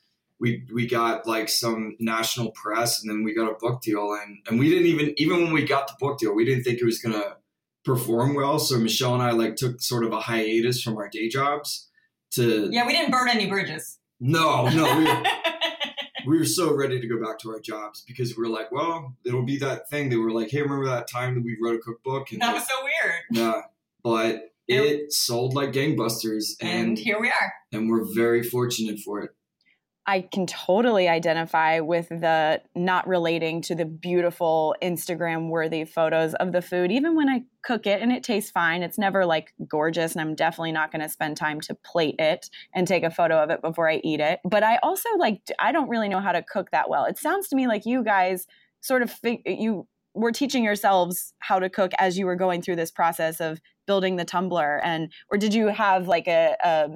we 0.42 0.64
we 0.74 0.88
got 0.88 1.24
like 1.24 1.48
some 1.48 1.96
national 2.00 2.50
press 2.50 3.00
and 3.00 3.08
then 3.08 3.22
we 3.22 3.32
got 3.32 3.48
a 3.48 3.54
book 3.54 3.80
deal 3.80 4.12
and 4.20 4.38
and 4.48 4.58
we 4.58 4.68
didn't 4.68 4.86
even 4.86 5.14
even 5.16 5.44
when 5.44 5.52
we 5.52 5.64
got 5.64 5.86
the 5.86 5.94
book 6.00 6.18
deal 6.18 6.34
we 6.34 6.44
didn't 6.44 6.64
think 6.64 6.80
it 6.80 6.84
was 6.84 6.98
gonna 6.98 7.36
perform 7.84 8.34
well. 8.34 8.58
So 8.58 8.76
michelle 8.78 9.14
and 9.14 9.22
i 9.22 9.30
like 9.30 9.56
took 9.56 9.80
sort 9.80 10.04
of 10.04 10.12
a 10.12 10.20
hiatus 10.20 10.82
from 10.82 10.98
our 10.98 11.08
day 11.08 11.28
jobs 11.28 11.88
to 12.32 12.68
yeah 12.72 12.84
we 12.86 12.92
didn't 12.92 13.12
burn 13.12 13.28
any 13.28 13.46
bridges. 13.46 13.98
No 14.20 14.68
no 14.68 14.98
we 14.98 15.04
were, 15.04 15.22
we 16.26 16.38
were 16.38 16.44
so 16.44 16.74
ready 16.74 17.00
to 17.00 17.06
go 17.06 17.24
back 17.24 17.38
to 17.40 17.50
our 17.50 17.60
jobs 17.60 18.02
because 18.06 18.36
we 18.36 18.42
were 18.42 18.50
like 18.50 18.72
well 18.72 19.14
it'll 19.24 19.44
be 19.44 19.58
that 19.58 19.88
thing. 19.88 20.10
They 20.10 20.16
were 20.16 20.32
like 20.32 20.50
hey 20.50 20.62
remember 20.62 20.86
that 20.86 21.08
time 21.08 21.36
that 21.36 21.44
we 21.44 21.56
wrote 21.62 21.76
a 21.76 21.78
cookbook? 21.78 22.32
And 22.32 22.42
that 22.42 22.52
was 22.52 22.66
so 22.66 22.74
weird. 22.82 23.20
Yeah 23.30 23.62
but 24.02 24.48
it 24.66 25.12
sold 25.12 25.54
like 25.54 25.70
gangbusters 25.72 26.56
and, 26.60 26.88
and 26.88 26.98
here 26.98 27.20
we 27.20 27.28
are. 27.28 27.52
and 27.72 27.88
we're 27.90 28.04
very 28.04 28.42
fortunate 28.42 28.98
for 28.98 29.20
it 29.20 29.30
I 30.04 30.22
can 30.22 30.46
totally 30.46 31.08
identify 31.08 31.78
with 31.78 32.08
the 32.08 32.60
not 32.74 33.06
relating 33.06 33.62
to 33.62 33.76
the 33.76 33.84
beautiful 33.84 34.74
Instagram 34.82 35.48
worthy 35.48 35.84
photos 35.84 36.34
of 36.34 36.50
the 36.50 36.60
food, 36.60 36.90
even 36.90 37.14
when 37.14 37.28
I 37.28 37.42
cook 37.62 37.86
it 37.86 38.02
and 38.02 38.10
it 38.10 38.24
tastes 38.24 38.50
fine. 38.50 38.82
It's 38.82 38.98
never 38.98 39.24
like 39.24 39.54
gorgeous, 39.68 40.12
and 40.12 40.20
I'm 40.20 40.34
definitely 40.34 40.72
not 40.72 40.90
going 40.90 41.02
to 41.02 41.08
spend 41.08 41.36
time 41.36 41.60
to 41.62 41.74
plate 41.74 42.16
it 42.18 42.50
and 42.74 42.88
take 42.88 43.04
a 43.04 43.10
photo 43.10 43.40
of 43.40 43.50
it 43.50 43.62
before 43.62 43.88
I 43.88 44.00
eat 44.02 44.18
it. 44.18 44.40
But 44.44 44.64
I 44.64 44.78
also 44.82 45.08
like, 45.18 45.40
I 45.60 45.70
don't 45.70 45.88
really 45.88 46.08
know 46.08 46.20
how 46.20 46.32
to 46.32 46.42
cook 46.42 46.72
that 46.72 46.90
well. 46.90 47.04
It 47.04 47.16
sounds 47.16 47.46
to 47.48 47.56
me 47.56 47.68
like 47.68 47.86
you 47.86 48.02
guys 48.02 48.46
sort 48.80 49.02
of, 49.02 49.10
fig- 49.10 49.42
you 49.46 49.86
were 50.14 50.32
teaching 50.32 50.64
yourselves 50.64 51.32
how 51.38 51.60
to 51.60 51.70
cook 51.70 51.92
as 52.00 52.18
you 52.18 52.26
were 52.26 52.36
going 52.36 52.60
through 52.60 52.76
this 52.76 52.90
process 52.90 53.40
of 53.40 53.60
building 53.86 54.16
the 54.16 54.24
Tumblr. 54.24 54.80
And, 54.82 55.12
or 55.30 55.38
did 55.38 55.54
you 55.54 55.68
have 55.68 56.08
like 56.08 56.26
a, 56.26 56.56
a 56.64 56.88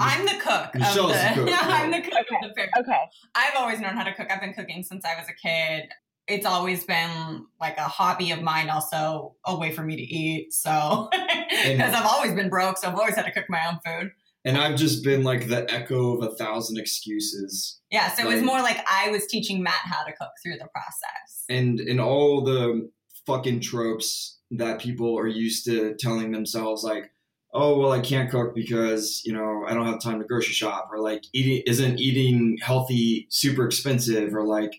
I'm 0.00 0.24
the 0.26 0.34
cook. 0.40 0.74
Michelle's 0.74 1.12
the, 1.12 1.18
the 1.18 1.34
cook. 1.34 1.48
Yeah, 1.48 1.60
I'm 1.62 1.90
the 1.90 2.00
cook 2.00 2.14
okay. 2.14 2.36
of 2.42 2.48
the 2.48 2.54
family. 2.54 2.70
Okay. 2.78 3.00
I've 3.34 3.54
always 3.56 3.80
known 3.80 3.96
how 3.96 4.04
to 4.04 4.14
cook. 4.14 4.28
I've 4.30 4.40
been 4.40 4.54
cooking 4.54 4.82
since 4.82 5.04
I 5.04 5.14
was 5.18 5.28
a 5.28 5.32
kid. 5.32 5.88
It's 6.26 6.44
always 6.46 6.84
been 6.84 7.46
like 7.60 7.78
a 7.78 7.84
hobby 7.84 8.30
of 8.32 8.42
mine, 8.42 8.68
also 8.68 9.34
a 9.46 9.56
way 9.56 9.72
for 9.72 9.82
me 9.82 9.96
to 9.96 10.02
eat. 10.02 10.52
So, 10.52 11.08
because 11.10 11.94
I've 11.94 12.06
always 12.06 12.34
been 12.34 12.50
broke, 12.50 12.76
so 12.78 12.88
I've 12.88 12.94
always 12.94 13.14
had 13.14 13.24
to 13.24 13.32
cook 13.32 13.46
my 13.48 13.60
own 13.66 13.78
food. 13.84 14.12
and 14.44 14.58
I've 14.58 14.76
just 14.76 15.02
been 15.02 15.24
like 15.24 15.48
the 15.48 15.66
echo 15.72 16.16
of 16.16 16.22
a 16.22 16.34
thousand 16.36 16.78
excuses. 16.78 17.80
Yeah, 17.90 18.12
so 18.14 18.28
it 18.28 18.34
was 18.34 18.42
more 18.42 18.60
like 18.60 18.78
I 18.86 19.10
was 19.10 19.26
teaching 19.26 19.62
Matt 19.62 19.80
how 19.84 20.04
to 20.04 20.12
cook 20.12 20.30
through 20.42 20.58
the 20.58 20.68
process. 20.68 21.44
and 21.48 21.80
and 21.80 21.98
all 22.00 22.42
the 22.42 22.90
fucking 23.26 23.60
tropes 23.60 24.38
that 24.50 24.80
people 24.80 25.18
are 25.18 25.26
used 25.26 25.64
to 25.66 25.94
telling 25.98 26.30
themselves 26.32 26.82
like 26.84 27.10
oh 27.54 27.78
well 27.78 27.92
i 27.92 28.00
can't 28.00 28.30
cook 28.30 28.54
because 28.54 29.22
you 29.24 29.32
know 29.32 29.64
i 29.66 29.74
don't 29.74 29.86
have 29.86 30.00
time 30.00 30.18
to 30.18 30.26
grocery 30.26 30.52
shop 30.52 30.88
or 30.92 31.00
like 31.00 31.22
eating 31.32 31.62
isn't 31.66 31.98
eating 31.98 32.58
healthy 32.60 33.26
super 33.30 33.64
expensive 33.64 34.34
or 34.34 34.46
like 34.46 34.74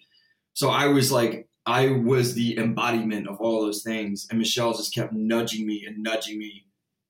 so 0.53 0.69
i 0.69 0.85
was 0.85 1.11
like 1.11 1.47
i 1.65 1.89
was 1.89 2.35
the 2.35 2.57
embodiment 2.57 3.27
of 3.27 3.39
all 3.41 3.61
those 3.61 3.81
things 3.83 4.27
and 4.29 4.37
michelle 4.37 4.73
just 4.73 4.93
kept 4.93 5.13
nudging 5.13 5.65
me 5.65 5.83
and 5.87 6.01
nudging 6.03 6.37
me. 6.37 6.65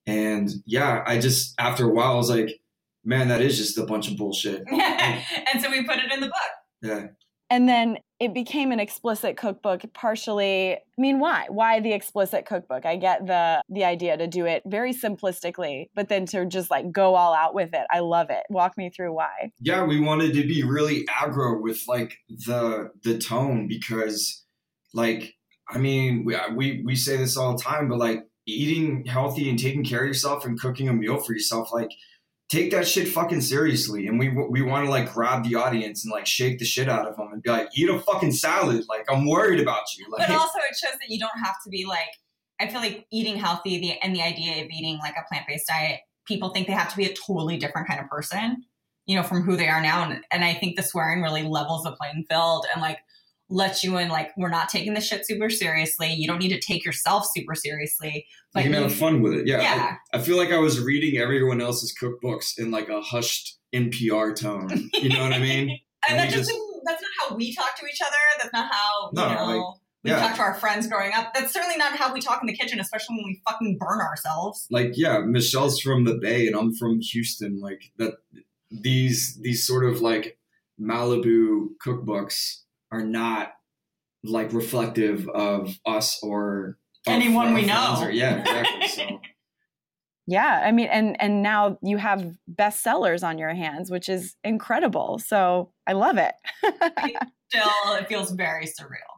And 0.08 0.50
yeah 0.66 1.04
i 1.06 1.20
just 1.20 1.54
after 1.60 1.86
a 1.86 1.94
while 1.94 2.14
i 2.14 2.16
was 2.16 2.30
like 2.30 2.60
man 3.04 3.28
that 3.28 3.42
is 3.42 3.58
just 3.58 3.78
a 3.78 3.86
bunch 3.86 4.10
of 4.10 4.18
bullshit. 4.18 4.64
And 4.72 5.62
so 5.62 5.70
we 5.72 5.84
put 5.84 5.98
it 5.98 6.12
in 6.12 6.20
the 6.20 6.28
book. 6.28 6.36
yeah. 6.82 7.08
And 7.50 7.68
then 7.68 7.98
it 8.20 8.34
became 8.34 8.72
an 8.72 8.80
explicit 8.80 9.38
cookbook 9.38 9.82
partially. 9.94 10.74
I 10.74 10.80
mean, 10.98 11.20
why? 11.20 11.46
Why 11.50 11.80
the 11.80 11.94
explicit 11.94 12.46
cookbook? 12.46 12.86
I 12.86 12.98
get 12.98 13.26
the 13.26 13.62
the 13.70 13.84
idea 13.86 14.18
to 14.18 14.28
do 14.28 14.46
it 14.46 14.64
very 14.66 14.94
simplistically, 14.94 15.90
but 15.96 16.10
then 16.10 16.26
to 16.28 16.46
just 16.46 16.70
like 16.70 16.92
go 16.92 17.16
all 17.16 17.34
out 17.34 17.54
with 17.54 17.74
it. 17.74 17.86
I 17.92 18.00
love 18.00 18.30
it. 18.30 18.44
Walk 18.50 18.78
me 18.78 18.90
through 18.90 19.14
why. 19.14 19.52
yeah 19.60 19.84
we 19.84 20.00
wanted 20.00 20.34
to 20.34 20.44
be 20.46 20.64
really 20.64 21.06
aggro 21.06 21.62
with 21.62 21.82
like 21.88 22.18
the 22.46 22.90
the 23.04 23.18
tone 23.18 23.68
because 23.68 24.44
like 24.94 25.34
i 25.70 25.78
mean 25.78 26.24
we 26.26 26.36
we, 26.56 26.84
we 26.86 26.96
say 26.96 27.18
this 27.18 27.38
all 27.38 27.56
the 27.56 27.64
time 27.64 27.88
but 27.88 27.98
like 27.98 28.24
eating 28.46 29.06
healthy 29.06 29.50
and 29.50 29.60
taking 29.60 29.84
care 29.84 30.02
of 30.02 30.08
yourself 30.08 30.46
and 30.46 30.60
cooking 30.60 30.90
a 30.90 30.94
meal 30.94 31.18
for 31.18 31.34
yourself 31.34 31.72
like 31.74 31.92
take 32.50 32.72
that 32.72 32.88
shit 32.88 33.08
fucking 33.08 33.42
seriously 33.42 34.08
and 34.08 34.18
we 34.18 34.30
we 34.30 34.62
want 34.62 34.84
to 34.84 34.90
like 34.90 35.14
grab 35.14 35.44
the 35.44 35.56
audience 35.56 36.04
and 36.04 36.12
like 36.12 36.26
shake 36.26 36.58
the 36.58 36.66
shit 36.66 36.90
out 36.90 37.08
of 37.08 37.16
them 37.16 37.30
and 37.32 37.44
be 37.44 37.50
like 37.50 37.70
eat 37.76 37.90
a 37.90 38.00
fucking 38.00 38.32
salad 38.32 38.84
like 38.90 39.06
i'm 39.10 39.28
worried 39.28 39.60
about 39.60 39.84
you 39.98 40.06
like 40.12 40.28
But 40.28 40.36
also, 40.36 40.58
it 40.70 40.76
shows 40.76 40.98
that 41.00 41.10
you 41.10 41.20
don't 41.20 41.38
have 41.44 41.56
to 41.64 41.70
be 41.70 41.86
like. 41.86 42.10
I 42.62 42.68
feel 42.68 42.82
like 42.82 43.06
eating 43.10 43.38
healthy 43.38 43.80
the, 43.80 43.94
and 44.04 44.14
the 44.14 44.22
idea 44.22 44.62
of 44.62 44.70
eating 44.70 44.98
like 45.00 45.16
a 45.18 45.26
plant 45.30 45.46
based 45.48 45.68
diet, 45.68 46.02
people 46.26 46.50
think 46.50 46.68
they 46.68 46.74
have 46.74 46.92
to 46.92 46.98
be 46.98 47.06
a 47.06 47.14
totally 47.14 47.56
different 47.56 47.88
kind 47.88 48.02
of 48.02 48.10
person, 48.10 48.66
you 49.06 49.16
know, 49.16 49.24
from 49.24 49.44
who 49.44 49.56
they 49.56 49.70
are 49.70 49.82
now. 49.82 50.04
And, 50.04 50.26
and 50.30 50.44
I 50.44 50.56
think 50.56 50.76
the 50.76 50.84
swearing 50.84 51.22
really 51.22 51.44
levels 51.44 51.84
the 51.84 51.94
playing 51.94 52.26
field 52.30 52.66
and 52.74 52.82
like 52.82 53.00
lets 53.50 53.84
you 53.84 53.98
in. 53.98 54.10
Like 54.10 54.32
we're 54.38 54.50
not 54.50 54.70
taking 54.70 54.94
this 54.94 55.08
shit 55.08 55.26
super 55.26 55.50
seriously. 55.50 56.14
You 56.14 56.28
don't 56.28 56.40
need 56.40 56.50
to 56.50 56.60
take 56.60 56.86
yourself 56.86 57.28
super 57.36 57.56
seriously. 57.56 58.26
you 58.56 58.64
can 58.64 58.74
have 58.74 58.94
fun 58.94 59.22
with 59.22 59.34
it 59.34 59.48
yeah, 59.48 59.62
yeah, 59.62 59.96
I, 60.14 60.18
I 60.18 60.22
feel 60.22 60.36
like 60.38 60.52
i 60.52 60.58
was 60.58 60.80
reading 60.80 61.22
everyone 61.22 61.62
else's 61.62 61.94
cookbooks 62.02 62.58
in 62.58 62.72
like 62.72 62.90
a 62.90 63.00
hushed 63.00 63.60
npr 63.76 64.36
tone 64.36 64.90
you 64.96 65.10
know 65.10 65.22
what 65.22 65.34
i 65.34 65.38
mean 65.40 65.70
and 66.10 66.18
And 66.18 66.20
that 66.20 66.30
just, 66.32 66.50
just- 66.50 66.60
that's 66.86 67.02
not 67.02 67.30
how 67.30 67.36
we 67.36 67.54
talk 67.54 67.78
to 67.78 67.86
each 67.86 68.02
other. 68.02 68.16
That's 68.42 68.54
not 68.54 68.72
how 68.74 69.10
you 69.14 69.36
know 69.36 69.46
like, 69.46 69.76
we 70.04 70.12
yeah. 70.12 70.20
talk 70.20 70.36
to 70.38 70.42
our 70.42 70.54
friends 70.56 70.88
growing 70.88 71.12
up. 71.14 71.34
That's 71.34 71.52
certainly 71.54 71.76
not 71.78 71.96
how 71.98 72.14
we 72.14 72.22
talk 72.22 72.42
in 72.42 72.48
the 72.48 72.56
kitchen, 72.56 72.80
especially 72.80 73.18
when 73.18 73.26
we 73.26 73.42
fucking 73.48 73.78
burn 73.78 74.00
ourselves. 74.00 74.66
like 74.72 74.92
yeah 74.96 75.20
michelle's 75.20 75.80
from 75.82 76.06
the 76.06 76.16
bay 76.16 76.48
and 76.48 76.56
i'm 76.56 76.74
from 76.74 77.00
houston 77.02 77.60
like 77.60 77.92
that 77.98 78.14
these 78.72 79.38
these 79.42 79.66
sort 79.68 79.86
of 79.86 80.02
like 80.02 80.38
malibu 80.82 81.68
cookbooks 81.86 82.62
are 82.92 83.04
not 83.04 83.54
like 84.24 84.52
reflective 84.54 85.28
of 85.30 85.78
us 85.86 86.20
or 86.24 86.78
Anyone 87.08 87.54
we 87.54 87.66
know. 87.66 87.96
or- 88.02 88.12
yeah 88.12 88.40
exactly 88.42 88.88
so 88.90 89.22
Yeah, 90.28 90.62
I 90.64 90.72
mean, 90.72 90.90
and 90.92 91.16
and 91.20 91.42
now 91.42 91.80
you 91.82 91.98
have 91.98 92.36
bestsellers 92.54 93.24
on 93.28 93.40
your 93.40 93.54
hands, 93.56 93.90
which 93.90 94.08
is 94.10 94.36
incredible. 94.44 95.18
So 95.18 95.72
I 95.88 95.94
love 95.94 96.18
it. 96.20 96.34
Still, 97.50 97.96
it 97.96 98.08
feels 98.08 98.30
very 98.32 98.66
surreal. 98.68 99.10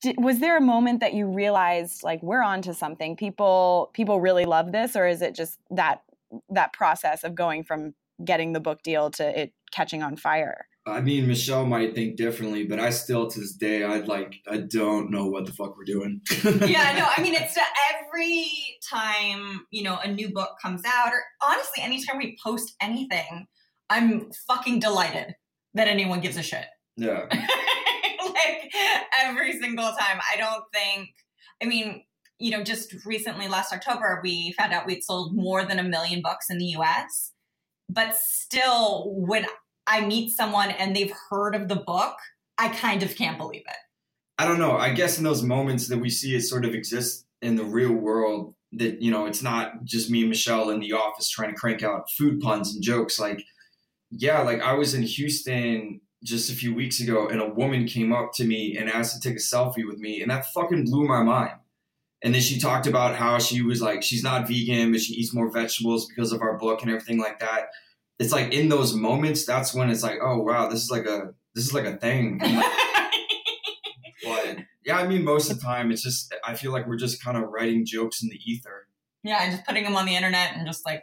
Did, 0.00 0.16
was 0.18 0.38
there 0.38 0.56
a 0.56 0.62
moment 0.62 1.00
that 1.00 1.12
you 1.12 1.26
realized 1.26 2.02
like 2.02 2.22
we're 2.22 2.42
onto 2.42 2.72
something? 2.72 3.16
People 3.16 3.90
people 3.92 4.18
really 4.18 4.46
love 4.46 4.72
this, 4.72 4.96
or 4.96 5.06
is 5.06 5.20
it 5.20 5.34
just 5.34 5.58
that 5.70 6.00
that 6.48 6.72
process 6.72 7.22
of 7.22 7.34
going 7.34 7.62
from 7.64 7.92
getting 8.24 8.54
the 8.54 8.60
book 8.60 8.82
deal 8.82 9.10
to 9.10 9.42
it 9.42 9.52
catching 9.72 10.02
on 10.02 10.16
fire? 10.16 10.66
I 10.86 11.00
mean 11.00 11.26
michelle 11.26 11.66
might 11.66 11.94
think 11.94 12.16
differently 12.16 12.64
but 12.64 12.80
i 12.80 12.90
still 12.90 13.28
to 13.28 13.40
this 13.40 13.52
day 13.52 13.84
i'd 13.84 14.08
like 14.08 14.36
i 14.48 14.56
don't 14.56 15.10
know 15.10 15.26
what 15.26 15.46
the 15.46 15.52
fuck 15.52 15.76
we're 15.76 15.84
doing 15.84 16.20
yeah, 16.44 16.96
no, 16.98 17.06
I 17.16 17.22
mean, 17.22 17.34
it's 17.34 17.56
uh, 17.56 17.60
every 17.94 18.46
time, 18.88 19.66
you 19.70 19.82
know, 19.82 19.98
a 20.02 20.10
new 20.10 20.30
book 20.32 20.50
comes 20.62 20.82
out, 20.86 21.08
or 21.08 21.22
honestly, 21.42 21.82
anytime 21.82 22.18
we 22.18 22.36
post 22.42 22.74
anything, 22.80 23.46
I'm 23.88 24.30
fucking 24.46 24.80
delighted 24.80 25.34
that 25.74 25.88
anyone 25.88 26.20
gives 26.20 26.36
a 26.36 26.42
shit. 26.42 26.66
yeah 26.96 27.26
like 27.30 28.72
every 29.22 29.58
single 29.58 29.86
time. 29.86 30.20
I 30.32 30.36
don't 30.36 30.64
think, 30.72 31.10
I 31.62 31.66
mean, 31.66 32.04
you 32.38 32.50
know, 32.50 32.64
just 32.64 32.94
recently 33.04 33.48
last 33.48 33.72
October, 33.72 34.20
we 34.22 34.52
found 34.52 34.72
out 34.72 34.86
we'd 34.86 35.04
sold 35.04 35.34
more 35.34 35.64
than 35.64 35.78
a 35.78 35.82
million 35.82 36.22
books 36.22 36.46
in 36.48 36.58
the 36.58 36.76
US. 36.76 37.32
But 37.88 38.14
still, 38.16 39.12
when 39.14 39.46
I 39.90 40.06
meet 40.06 40.30
someone 40.30 40.70
and 40.70 40.94
they've 40.94 41.12
heard 41.28 41.54
of 41.54 41.68
the 41.68 41.76
book, 41.76 42.16
I 42.56 42.68
kind 42.68 43.02
of 43.02 43.16
can't 43.16 43.36
believe 43.36 43.64
it. 43.66 43.76
I 44.38 44.46
don't 44.46 44.58
know. 44.58 44.76
I 44.76 44.94
guess 44.94 45.18
in 45.18 45.24
those 45.24 45.42
moments 45.42 45.88
that 45.88 45.98
we 45.98 46.08
see 46.08 46.34
it 46.34 46.42
sort 46.42 46.64
of 46.64 46.74
exist 46.74 47.26
in 47.42 47.56
the 47.56 47.64
real 47.64 47.92
world, 47.92 48.54
that 48.72 49.02
you 49.02 49.10
know, 49.10 49.26
it's 49.26 49.42
not 49.42 49.84
just 49.84 50.10
me 50.10 50.20
and 50.20 50.28
Michelle 50.30 50.70
in 50.70 50.80
the 50.80 50.92
office 50.92 51.28
trying 51.28 51.50
to 51.50 51.56
crank 51.56 51.82
out 51.82 52.10
food 52.10 52.40
puns 52.40 52.72
and 52.72 52.82
jokes. 52.82 53.18
Like, 53.18 53.42
yeah, 54.10 54.40
like 54.42 54.62
I 54.62 54.74
was 54.74 54.94
in 54.94 55.02
Houston 55.02 56.00
just 56.22 56.50
a 56.50 56.54
few 56.54 56.74
weeks 56.74 57.00
ago, 57.00 57.28
and 57.28 57.40
a 57.40 57.48
woman 57.48 57.86
came 57.86 58.12
up 58.12 58.32
to 58.34 58.44
me 58.44 58.76
and 58.78 58.88
asked 58.88 59.20
to 59.20 59.28
take 59.28 59.36
a 59.36 59.42
selfie 59.42 59.86
with 59.86 59.98
me, 59.98 60.22
and 60.22 60.30
that 60.30 60.46
fucking 60.52 60.84
blew 60.84 61.06
my 61.06 61.22
mind. 61.22 61.54
And 62.22 62.34
then 62.34 62.42
she 62.42 62.60
talked 62.60 62.86
about 62.86 63.16
how 63.16 63.38
she 63.38 63.62
was 63.62 63.80
like, 63.80 64.02
she's 64.02 64.22
not 64.22 64.46
vegan, 64.46 64.92
but 64.92 65.00
she 65.00 65.14
eats 65.14 65.34
more 65.34 65.50
vegetables 65.50 66.06
because 66.06 66.32
of 66.32 66.42
our 66.42 66.58
book 66.58 66.82
and 66.82 66.90
everything 66.90 67.18
like 67.18 67.40
that. 67.40 67.70
It's 68.20 68.32
like 68.32 68.52
in 68.52 68.68
those 68.68 68.94
moments, 68.94 69.46
that's 69.46 69.74
when 69.74 69.88
it's 69.88 70.02
like, 70.02 70.18
oh 70.22 70.42
wow, 70.42 70.68
this 70.68 70.82
is 70.82 70.90
like 70.90 71.06
a 71.06 71.34
this 71.54 71.64
is 71.64 71.74
like 71.74 71.86
a 71.86 71.96
thing. 71.96 72.38
Like, 72.38 72.64
but 74.24 74.56
yeah, 74.84 74.98
I 74.98 75.08
mean, 75.08 75.24
most 75.24 75.50
of 75.50 75.58
the 75.58 75.64
time, 75.64 75.90
it's 75.90 76.02
just 76.02 76.32
I 76.44 76.54
feel 76.54 76.70
like 76.70 76.86
we're 76.86 76.96
just 76.96 77.24
kind 77.24 77.38
of 77.38 77.44
writing 77.48 77.86
jokes 77.86 78.22
in 78.22 78.28
the 78.28 78.38
ether. 78.44 78.86
yeah, 79.22 79.42
and 79.42 79.52
just 79.52 79.66
putting 79.66 79.84
them 79.84 79.96
on 79.96 80.04
the 80.04 80.14
internet 80.14 80.54
and 80.54 80.66
just 80.66 80.84
like, 80.84 81.02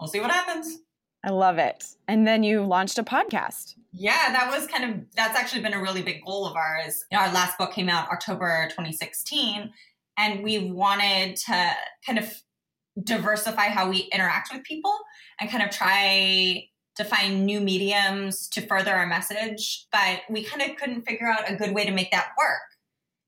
we'll 0.00 0.08
see 0.08 0.18
what 0.20 0.32
happens. 0.32 0.78
I 1.24 1.30
love 1.30 1.58
it. 1.58 1.84
And 2.08 2.26
then 2.26 2.42
you 2.42 2.64
launched 2.64 2.98
a 2.98 3.04
podcast. 3.04 3.76
Yeah, 3.92 4.32
that 4.32 4.50
was 4.50 4.66
kind 4.66 4.90
of 4.90 5.06
that's 5.14 5.38
actually 5.38 5.62
been 5.62 5.74
a 5.74 5.80
really 5.80 6.02
big 6.02 6.24
goal 6.24 6.44
of 6.44 6.56
ours. 6.56 7.04
You 7.12 7.18
know, 7.18 7.24
our 7.24 7.32
last 7.32 7.56
book 7.56 7.72
came 7.72 7.88
out 7.88 8.10
October 8.10 8.66
2016, 8.70 9.72
and 10.18 10.42
we 10.42 10.72
wanted 10.72 11.36
to 11.36 11.70
kind 12.04 12.18
of 12.18 12.42
diversify 13.00 13.68
how 13.68 13.88
we 13.88 14.10
interact 14.12 14.52
with 14.52 14.64
people 14.64 14.94
and 15.40 15.50
kind 15.50 15.62
of 15.62 15.70
try 15.70 16.68
to 16.96 17.04
find 17.04 17.46
new 17.46 17.60
mediums 17.60 18.48
to 18.48 18.66
further 18.66 18.92
our 18.92 19.06
message, 19.06 19.86
but 19.92 20.20
we 20.28 20.44
kind 20.44 20.62
of 20.62 20.76
couldn't 20.76 21.02
figure 21.02 21.26
out 21.26 21.50
a 21.50 21.56
good 21.56 21.74
way 21.74 21.84
to 21.86 21.90
make 21.90 22.10
that 22.10 22.30
work. 22.38 22.60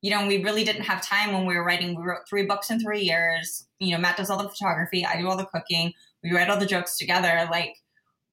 You 0.03 0.11
know, 0.11 0.27
we 0.27 0.43
really 0.43 0.65
didn't 0.65 0.83
have 0.83 1.01
time 1.01 1.33
when 1.33 1.47
we 1.47 1.55
were 1.55 1.65
writing. 1.65 1.97
We 1.97 2.03
wrote 2.03 2.29
three 2.29 2.45
books 2.45 2.71
in 2.71 2.79
three 2.79 3.01
years. 3.01 3.67
You 3.79 3.93
know, 3.93 3.99
Matt 3.99 4.19
does 4.19 4.29
all 4.29 4.43
the 4.43 4.49
photography, 4.49 5.05
I 5.05 5.19
do 5.19 5.29
all 5.29 5.37
the 5.37 5.47
cooking. 5.47 5.95
We 6.23 6.33
write 6.33 6.51
all 6.51 6.59
the 6.59 6.67
jokes 6.67 6.99
together. 6.99 7.49
Like, 7.51 7.75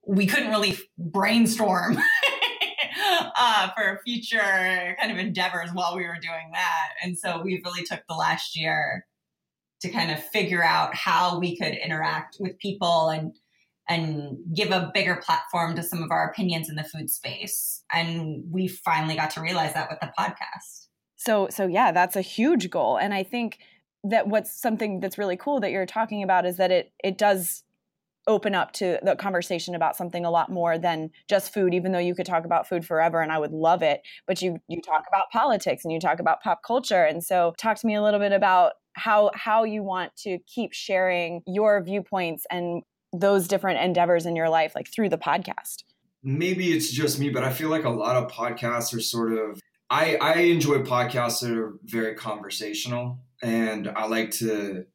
we 0.06 0.26
couldn't 0.26 0.50
really 0.50 0.78
brainstorm 0.98 1.98
uh, 3.38 3.70
for 3.76 4.02
future 4.06 4.98
kind 5.00 5.12
of 5.12 5.18
endeavors 5.18 5.70
while 5.74 5.96
we 5.96 6.04
were 6.04 6.18
doing 6.22 6.50
that. 6.54 6.90
And 7.04 7.18
so 7.18 7.42
we 7.42 7.62
really 7.64 7.84
took 7.84 8.02
the 8.10 8.16
last 8.16 8.58
year 8.58 9.06
to 9.82 9.90
kind 9.90 10.12
of 10.12 10.24
figure 10.24 10.64
out 10.64 10.94
how 10.94 11.40
we 11.40 11.58
could 11.58 11.74
interact 11.74 12.38
with 12.40 12.58
people 12.60 13.10
and 13.10 13.34
and 13.88 14.38
give 14.56 14.72
a 14.72 14.92
bigger 14.94 15.18
platform 15.18 15.76
to 15.76 15.84
some 15.84 16.02
of 16.04 16.12
our 16.12 16.30
opinions 16.30 16.70
in 16.70 16.76
the 16.76 16.84
food 16.84 17.10
space. 17.10 17.84
And 17.92 18.44
we 18.50 18.68
finally 18.68 19.16
got 19.16 19.32
to 19.32 19.42
realize 19.42 19.74
that 19.74 19.90
with 19.90 20.00
the 20.00 20.12
podcast. 20.18 20.88
So 21.18 21.48
so 21.50 21.68
yeah, 21.68 21.92
that's 21.92 22.16
a 22.16 22.22
huge 22.22 22.70
goal. 22.70 22.98
And 22.98 23.14
I 23.14 23.24
think 23.24 23.60
that 24.04 24.28
what's 24.28 24.60
something 24.60 25.00
that's 25.00 25.18
really 25.18 25.38
cool 25.38 25.60
that 25.60 25.72
you're 25.72 25.86
talking 25.86 26.24
about 26.24 26.46
is 26.46 26.58
that 26.58 26.72
it 26.72 26.92
it 27.04 27.18
does 27.18 27.64
open 28.28 28.54
up 28.54 28.72
to 28.72 29.00
the 29.04 29.16
conversation 29.16 29.74
about 29.74 29.96
something 29.96 30.26
a 30.26 30.32
lot 30.32 30.52
more 30.52 30.78
than 30.78 31.10
just 31.28 31.52
food 31.54 31.74
even 31.74 31.92
though 31.92 32.00
you 32.00 32.14
could 32.14 32.26
talk 32.26 32.46
about 32.46 32.68
food 32.68 32.86
forever 32.86 33.20
and 33.20 33.32
I 33.32 33.40
would 33.40 33.52
love 33.52 33.82
it 33.82 34.02
but 34.28 34.42
you 34.44 34.60
you 34.68 34.80
talk 34.80 35.06
about 35.08 35.32
politics 35.32 35.84
and 35.84 35.92
you 35.92 36.00
talk 36.00 36.20
about 36.20 36.42
pop 36.42 36.62
culture 36.66 37.04
and 37.04 37.24
so 37.24 37.54
talk 37.58 37.78
to 37.80 37.88
me 37.88 37.96
a 37.96 38.04
little 38.04 38.20
bit 38.20 38.32
about 38.32 38.74
how 38.94 39.32
how 39.34 39.64
you 39.64 39.82
want 39.82 40.16
to 40.18 40.38
keep 40.48 40.72
sharing 40.74 41.42
your 41.48 41.84
viewpoints 41.84 42.46
and 42.52 42.84
those 43.14 43.48
different 43.48 43.80
endeavors 43.80 44.26
in 44.26 44.36
your 44.36 44.50
life 44.50 44.74
like 44.76 44.88
through 44.88 45.10
the 45.10 45.18
podcast 45.18 45.84
Maybe 46.24 46.68
it's 46.68 46.92
just 46.92 47.20
me, 47.20 47.32
but 47.32 47.44
I 47.44 47.52
feel 47.52 47.70
like 47.70 47.84
a 47.84 47.90
lot 47.90 48.16
of 48.16 48.32
podcasts 48.32 48.96
are 48.96 49.00
sort 49.00 49.34
of. 49.34 49.60
I 49.90 50.18
I 50.18 50.34
enjoy 50.42 50.80
podcasts 50.80 51.42
that 51.42 51.52
are 51.52 51.74
very 51.84 52.14
conversational, 52.14 53.18
and 53.42 53.90
I 53.90 54.06
like 54.06 54.30
to 54.34 54.86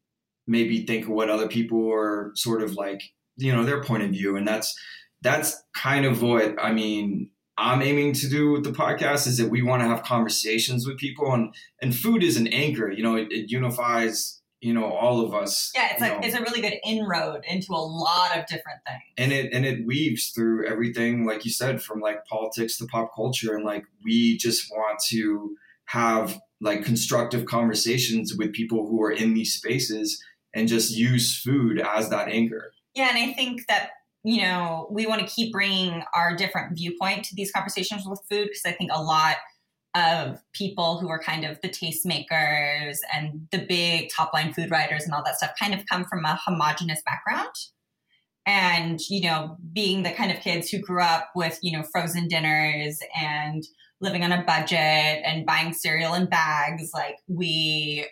maybe 0.46 0.86
think 0.86 1.04
of 1.04 1.10
what 1.10 1.30
other 1.30 1.48
people 1.48 1.92
are 1.92 2.30
sort 2.34 2.62
of 2.62 2.74
like 2.74 3.02
you 3.36 3.52
know 3.52 3.64
their 3.64 3.82
point 3.82 4.02
of 4.02 4.10
view 4.10 4.36
and 4.36 4.46
that's 4.46 4.78
that's 5.22 5.62
kind 5.74 6.06
of 6.06 6.22
what 6.22 6.54
i 6.62 6.72
mean 6.72 7.28
i'm 7.58 7.82
aiming 7.82 8.12
to 8.12 8.28
do 8.28 8.52
with 8.52 8.64
the 8.64 8.70
podcast 8.70 9.26
is 9.26 9.36
that 9.38 9.50
we 9.50 9.62
want 9.62 9.82
to 9.82 9.88
have 9.88 10.02
conversations 10.02 10.86
with 10.86 10.96
people 10.96 11.32
and 11.32 11.54
and 11.82 11.94
food 11.94 12.22
is 12.22 12.36
an 12.36 12.46
anchor 12.48 12.90
you 12.90 13.02
know 13.02 13.16
it, 13.16 13.30
it 13.30 13.50
unifies 13.50 14.40
you 14.66 14.74
know 14.74 14.84
all 15.02 15.20
of 15.24 15.32
us 15.42 15.70
Yeah, 15.76 15.88
it's 15.92 16.00
like 16.00 16.14
know. 16.14 16.20
it's 16.26 16.34
a 16.36 16.42
really 16.42 16.60
good 16.60 16.74
inroad 16.84 17.44
into 17.48 17.72
a 17.72 17.84
lot 18.04 18.36
of 18.36 18.46
different 18.46 18.80
things. 18.86 19.02
and 19.16 19.32
it 19.32 19.52
and 19.52 19.64
it 19.64 19.86
weaves 19.86 20.30
through 20.30 20.66
everything 20.66 21.24
like 21.24 21.44
you 21.44 21.50
said 21.50 21.80
from 21.82 22.00
like 22.00 22.24
politics 22.26 22.76
to 22.78 22.86
pop 22.86 23.14
culture 23.14 23.54
and 23.54 23.64
like 23.64 23.84
we 24.04 24.36
just 24.38 24.70
want 24.70 24.98
to 25.08 25.54
have 25.84 26.40
like 26.60 26.84
constructive 26.84 27.44
conversations 27.46 28.34
with 28.38 28.52
people 28.52 28.88
who 28.88 29.00
are 29.02 29.12
in 29.12 29.34
these 29.34 29.54
spaces 29.54 30.20
and 30.54 30.68
just 30.68 30.96
use 30.96 31.36
food 31.46 31.80
as 31.80 32.08
that 32.10 32.28
anchor 32.28 32.72
Yeah, 32.94 33.08
and 33.10 33.18
I 33.18 33.32
think 33.34 33.66
that 33.68 33.90
you 34.24 34.42
know 34.42 34.88
we 34.90 35.06
want 35.06 35.20
to 35.20 35.26
keep 35.36 35.52
bringing 35.52 36.02
our 36.14 36.34
different 36.34 36.76
viewpoint 36.76 37.24
to 37.26 37.34
these 37.36 37.52
conversations 37.52 38.02
with 38.06 38.20
food 38.28 38.46
because 38.48 38.62
I 38.66 38.72
think 38.72 38.90
a 38.92 39.00
lot 39.02 39.36
of 39.96 40.38
people 40.52 40.98
who 40.98 41.08
are 41.08 41.18
kind 41.18 41.44
of 41.44 41.60
the 41.62 41.68
tastemakers 41.68 42.96
and 43.14 43.48
the 43.50 43.64
big 43.66 44.10
top 44.10 44.32
line 44.34 44.52
food 44.52 44.70
writers 44.70 45.04
and 45.04 45.14
all 45.14 45.22
that 45.24 45.36
stuff 45.36 45.52
kind 45.58 45.72
of 45.72 45.86
come 45.86 46.04
from 46.04 46.24
a 46.24 46.38
homogenous 46.44 47.00
background. 47.06 47.54
And, 48.44 49.00
you 49.08 49.22
know, 49.22 49.56
being 49.72 50.02
the 50.02 50.12
kind 50.12 50.30
of 50.30 50.38
kids 50.38 50.68
who 50.70 50.78
grew 50.78 51.02
up 51.02 51.30
with, 51.34 51.58
you 51.62 51.76
know, 51.76 51.82
frozen 51.82 52.28
dinners 52.28 53.00
and 53.18 53.64
living 54.00 54.22
on 54.22 54.32
a 54.32 54.44
budget 54.44 54.78
and 55.24 55.46
buying 55.46 55.72
cereal 55.72 56.14
in 56.14 56.26
bags, 56.26 56.90
like 56.94 57.16
we 57.26 58.06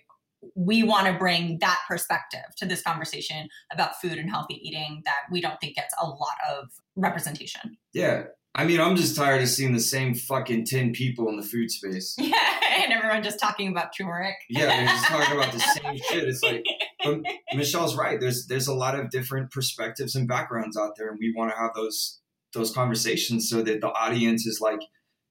we 0.54 0.82
want 0.82 1.06
to 1.06 1.18
bring 1.18 1.58
that 1.60 1.78
perspective 1.88 2.44
to 2.56 2.66
this 2.66 2.82
conversation 2.82 3.48
about 3.72 3.98
food 4.00 4.18
and 4.18 4.28
healthy 4.28 4.60
eating 4.62 5.00
that 5.04 5.20
we 5.30 5.40
don't 5.40 5.58
think 5.60 5.74
gets 5.74 5.94
a 6.00 6.06
lot 6.06 6.36
of 6.50 6.68
representation. 6.96 7.78
yeah 7.94 8.24
i 8.54 8.64
mean 8.64 8.80
i'm 8.80 8.96
just 8.96 9.16
tired 9.16 9.42
of 9.42 9.48
seeing 9.48 9.72
the 9.72 9.80
same 9.80 10.14
fucking 10.14 10.64
10 10.64 10.92
people 10.92 11.28
in 11.28 11.36
the 11.36 11.42
food 11.42 11.70
space 11.70 12.14
Yeah, 12.18 12.34
and 12.82 12.92
everyone 12.92 13.22
just 13.22 13.38
talking 13.40 13.68
about 13.68 13.94
turmeric. 13.96 14.36
yeah 14.48 14.66
they're 14.66 14.86
just 14.86 15.06
talking 15.06 15.36
about 15.36 15.52
the 15.52 15.60
same 15.60 15.96
shit 16.10 16.24
it's 16.28 16.42
like 16.42 16.64
but 17.04 17.20
michelle's 17.54 17.96
right 17.96 18.20
there's 18.20 18.46
there's 18.46 18.68
a 18.68 18.74
lot 18.74 18.98
of 18.98 19.10
different 19.10 19.50
perspectives 19.50 20.14
and 20.14 20.26
backgrounds 20.28 20.76
out 20.76 20.92
there 20.96 21.08
and 21.10 21.18
we 21.20 21.32
want 21.36 21.50
to 21.52 21.56
have 21.56 21.72
those 21.74 22.20
those 22.52 22.72
conversations 22.72 23.48
so 23.48 23.62
that 23.62 23.80
the 23.80 23.88
audience 23.88 24.46
is 24.46 24.60
like 24.60 24.80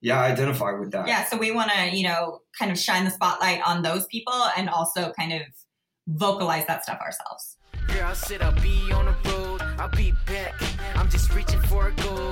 yeah 0.02 0.20
I 0.20 0.30
identify 0.32 0.72
with 0.72 0.90
that 0.90 1.06
yeah, 1.08 1.24
so 1.24 1.38
we 1.38 1.50
want 1.50 1.70
to, 1.70 1.96
you 1.96 2.02
know, 2.06 2.40
kind 2.58 2.70
of 2.70 2.78
shine 2.78 3.04
the 3.04 3.10
spotlight 3.10 3.62
on 3.66 3.80
those 3.82 4.04
people 4.08 4.34
and 4.58 4.68
also 4.68 5.12
kind 5.18 5.32
of 5.32 5.40
vocalize 6.06 6.66
that 6.66 6.82
stuff 6.82 7.00
ourselves. 7.00 7.56
Girl, 7.88 8.04
I 8.08 8.12
said 8.12 8.42
I'll 8.42 8.52
be 8.60 8.92
on 8.92 9.06
the 9.06 9.30
road, 9.30 9.62
I'll 9.78 9.88
be 9.88 10.12
back. 10.26 10.52
I'm 10.96 11.08
just 11.08 11.32
reaching 11.32 11.60
for 11.62 11.88
a 11.88 11.92
goal. 11.92 12.23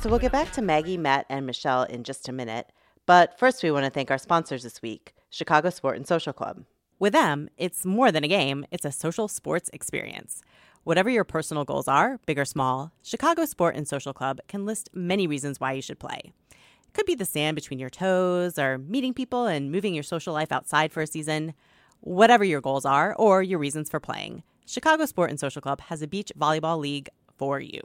So 0.00 0.10
we'll 0.10 0.18
get 0.18 0.32
back 0.32 0.52
to 0.52 0.62
Maggie, 0.62 0.96
Matt, 0.96 1.26
and 1.28 1.46
Michelle 1.46 1.82
in 1.84 2.04
just 2.04 2.28
a 2.28 2.32
minute. 2.32 2.70
But 3.06 3.38
first, 3.38 3.62
we 3.62 3.70
want 3.70 3.84
to 3.84 3.90
thank 3.90 4.10
our 4.10 4.18
sponsors 4.18 4.62
this 4.62 4.82
week 4.82 5.14
Chicago 5.30 5.70
Sport 5.70 5.96
and 5.96 6.06
Social 6.06 6.32
Club. 6.32 6.64
With 6.98 7.12
them, 7.12 7.48
it's 7.56 7.84
more 7.84 8.10
than 8.10 8.24
a 8.24 8.28
game, 8.28 8.64
it's 8.70 8.84
a 8.84 8.92
social 8.92 9.28
sports 9.28 9.68
experience. 9.72 10.42
Whatever 10.84 11.10
your 11.10 11.24
personal 11.24 11.64
goals 11.64 11.88
are, 11.88 12.18
big 12.26 12.38
or 12.38 12.44
small, 12.44 12.92
Chicago 13.02 13.44
Sport 13.44 13.74
and 13.74 13.88
Social 13.88 14.12
Club 14.12 14.38
can 14.48 14.64
list 14.64 14.88
many 14.94 15.26
reasons 15.26 15.60
why 15.60 15.72
you 15.72 15.82
should 15.82 15.98
play. 15.98 16.32
It 16.50 16.92
could 16.92 17.06
be 17.06 17.16
the 17.16 17.24
sand 17.24 17.54
between 17.54 17.78
your 17.78 17.90
toes, 17.90 18.58
or 18.58 18.78
meeting 18.78 19.12
people 19.12 19.46
and 19.46 19.72
moving 19.72 19.94
your 19.94 20.04
social 20.04 20.32
life 20.32 20.52
outside 20.52 20.92
for 20.92 21.02
a 21.02 21.06
season. 21.06 21.52
Whatever 22.00 22.44
your 22.44 22.60
goals 22.60 22.84
are, 22.84 23.14
or 23.16 23.42
your 23.42 23.58
reasons 23.58 23.90
for 23.90 24.00
playing, 24.00 24.42
Chicago 24.64 25.04
Sport 25.06 25.30
and 25.30 25.40
Social 25.40 25.60
Club 25.60 25.80
has 25.82 26.00
a 26.02 26.06
beach 26.06 26.32
volleyball 26.38 26.78
league 26.78 27.08
for 27.36 27.60
you. 27.60 27.80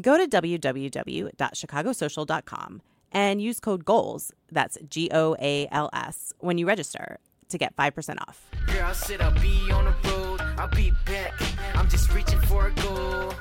Go 0.00 0.16
to 0.16 0.26
www.chicagosocial.com 0.26 2.82
and 3.12 3.42
use 3.42 3.60
code 3.60 3.84
GOALS, 3.84 4.32
that's 4.50 4.78
G 4.88 5.10
O 5.12 5.36
A 5.38 5.68
L 5.70 5.90
S, 5.92 6.32
when 6.38 6.56
you 6.56 6.66
register 6.66 7.18
to 7.50 7.58
get 7.58 7.76
5% 7.76 8.16
off. 8.26 8.48
Girl, 8.66 8.86
I 8.86 8.92
said 8.92 9.20
I'll 9.20 9.38
be 9.40 9.70
on 9.70 9.84
the 9.84 9.94
road, 10.08 10.40
I'll 10.58 10.68
be 10.68 10.92
back. 11.04 11.34
I'm 11.74 11.86
just 11.88 12.10
reaching 12.14 12.40
for 12.40 12.68
a 12.68 12.72
goal. 12.72 13.34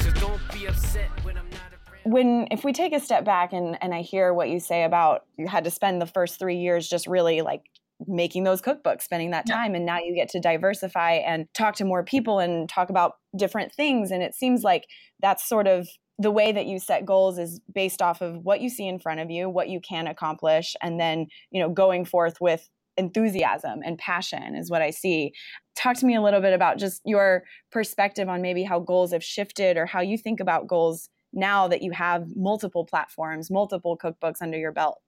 So 0.00 0.10
don't 0.14 0.40
be 0.52 0.66
upset 0.66 1.08
when 1.22 1.38
I'm 1.38 1.48
not 1.50 1.74
when 2.04 2.46
if 2.50 2.64
we 2.64 2.72
take 2.72 2.92
a 2.92 3.00
step 3.00 3.24
back 3.24 3.52
and 3.52 3.82
and 3.82 3.94
I 3.94 4.02
hear 4.02 4.32
what 4.32 4.48
you 4.48 4.60
say 4.60 4.84
about 4.84 5.24
you 5.36 5.48
had 5.48 5.64
to 5.64 5.70
spend 5.70 6.00
the 6.00 6.06
first 6.06 6.38
three 6.38 6.58
years 6.58 6.88
just 6.88 7.06
really 7.06 7.42
like 7.42 7.64
making 8.06 8.44
those 8.44 8.60
cookbooks, 8.62 9.02
spending 9.02 9.30
that 9.30 9.46
Yeah. 9.46 9.54
time, 9.54 9.74
and 9.74 9.86
now 9.86 9.98
you 9.98 10.14
get 10.14 10.28
to 10.30 10.40
diversify 10.40 11.12
and 11.14 11.46
talk 11.54 11.74
to 11.76 11.84
more 11.84 12.04
people 12.04 12.38
and 12.38 12.68
talk 12.68 12.90
about 12.90 13.14
different 13.36 13.72
things. 13.72 14.10
And 14.10 14.22
it 14.22 14.34
seems 14.34 14.62
like 14.62 14.86
that's 15.20 15.48
sort 15.48 15.66
of 15.66 15.88
the 16.18 16.30
way 16.30 16.52
that 16.52 16.66
you 16.66 16.78
set 16.78 17.04
goals 17.04 17.38
is 17.38 17.60
based 17.72 18.00
off 18.02 18.20
of 18.20 18.36
what 18.44 18.60
you 18.60 18.68
see 18.68 18.86
in 18.86 18.98
front 19.00 19.20
of 19.20 19.30
you, 19.30 19.48
what 19.48 19.68
you 19.68 19.80
can 19.80 20.06
accomplish, 20.06 20.74
and 20.82 21.00
then 21.00 21.26
you 21.50 21.60
know 21.60 21.68
going 21.70 22.04
forth 22.04 22.40
with 22.40 22.68
enthusiasm 22.96 23.80
and 23.84 23.98
passion 23.98 24.54
is 24.54 24.70
what 24.70 24.80
I 24.82 24.90
see. 24.90 25.32
Talk 25.76 25.96
to 25.98 26.06
me 26.06 26.14
a 26.14 26.22
little 26.22 26.40
bit 26.40 26.52
about 26.52 26.78
just 26.78 27.00
your 27.04 27.42
perspective 27.72 28.28
on 28.28 28.40
maybe 28.42 28.62
how 28.62 28.78
goals 28.78 29.12
have 29.12 29.24
shifted 29.24 29.76
or 29.76 29.86
how 29.86 30.00
you 30.00 30.16
think 30.16 30.38
about 30.40 30.68
goals 30.68 31.08
now 31.32 31.66
that 31.66 31.82
you 31.82 31.90
have 31.90 32.24
multiple 32.36 32.84
platforms, 32.84 33.50
multiple 33.50 33.98
cookbooks 33.98 34.36
under 34.40 34.56
your 34.58 34.70
belt? 34.72 35.00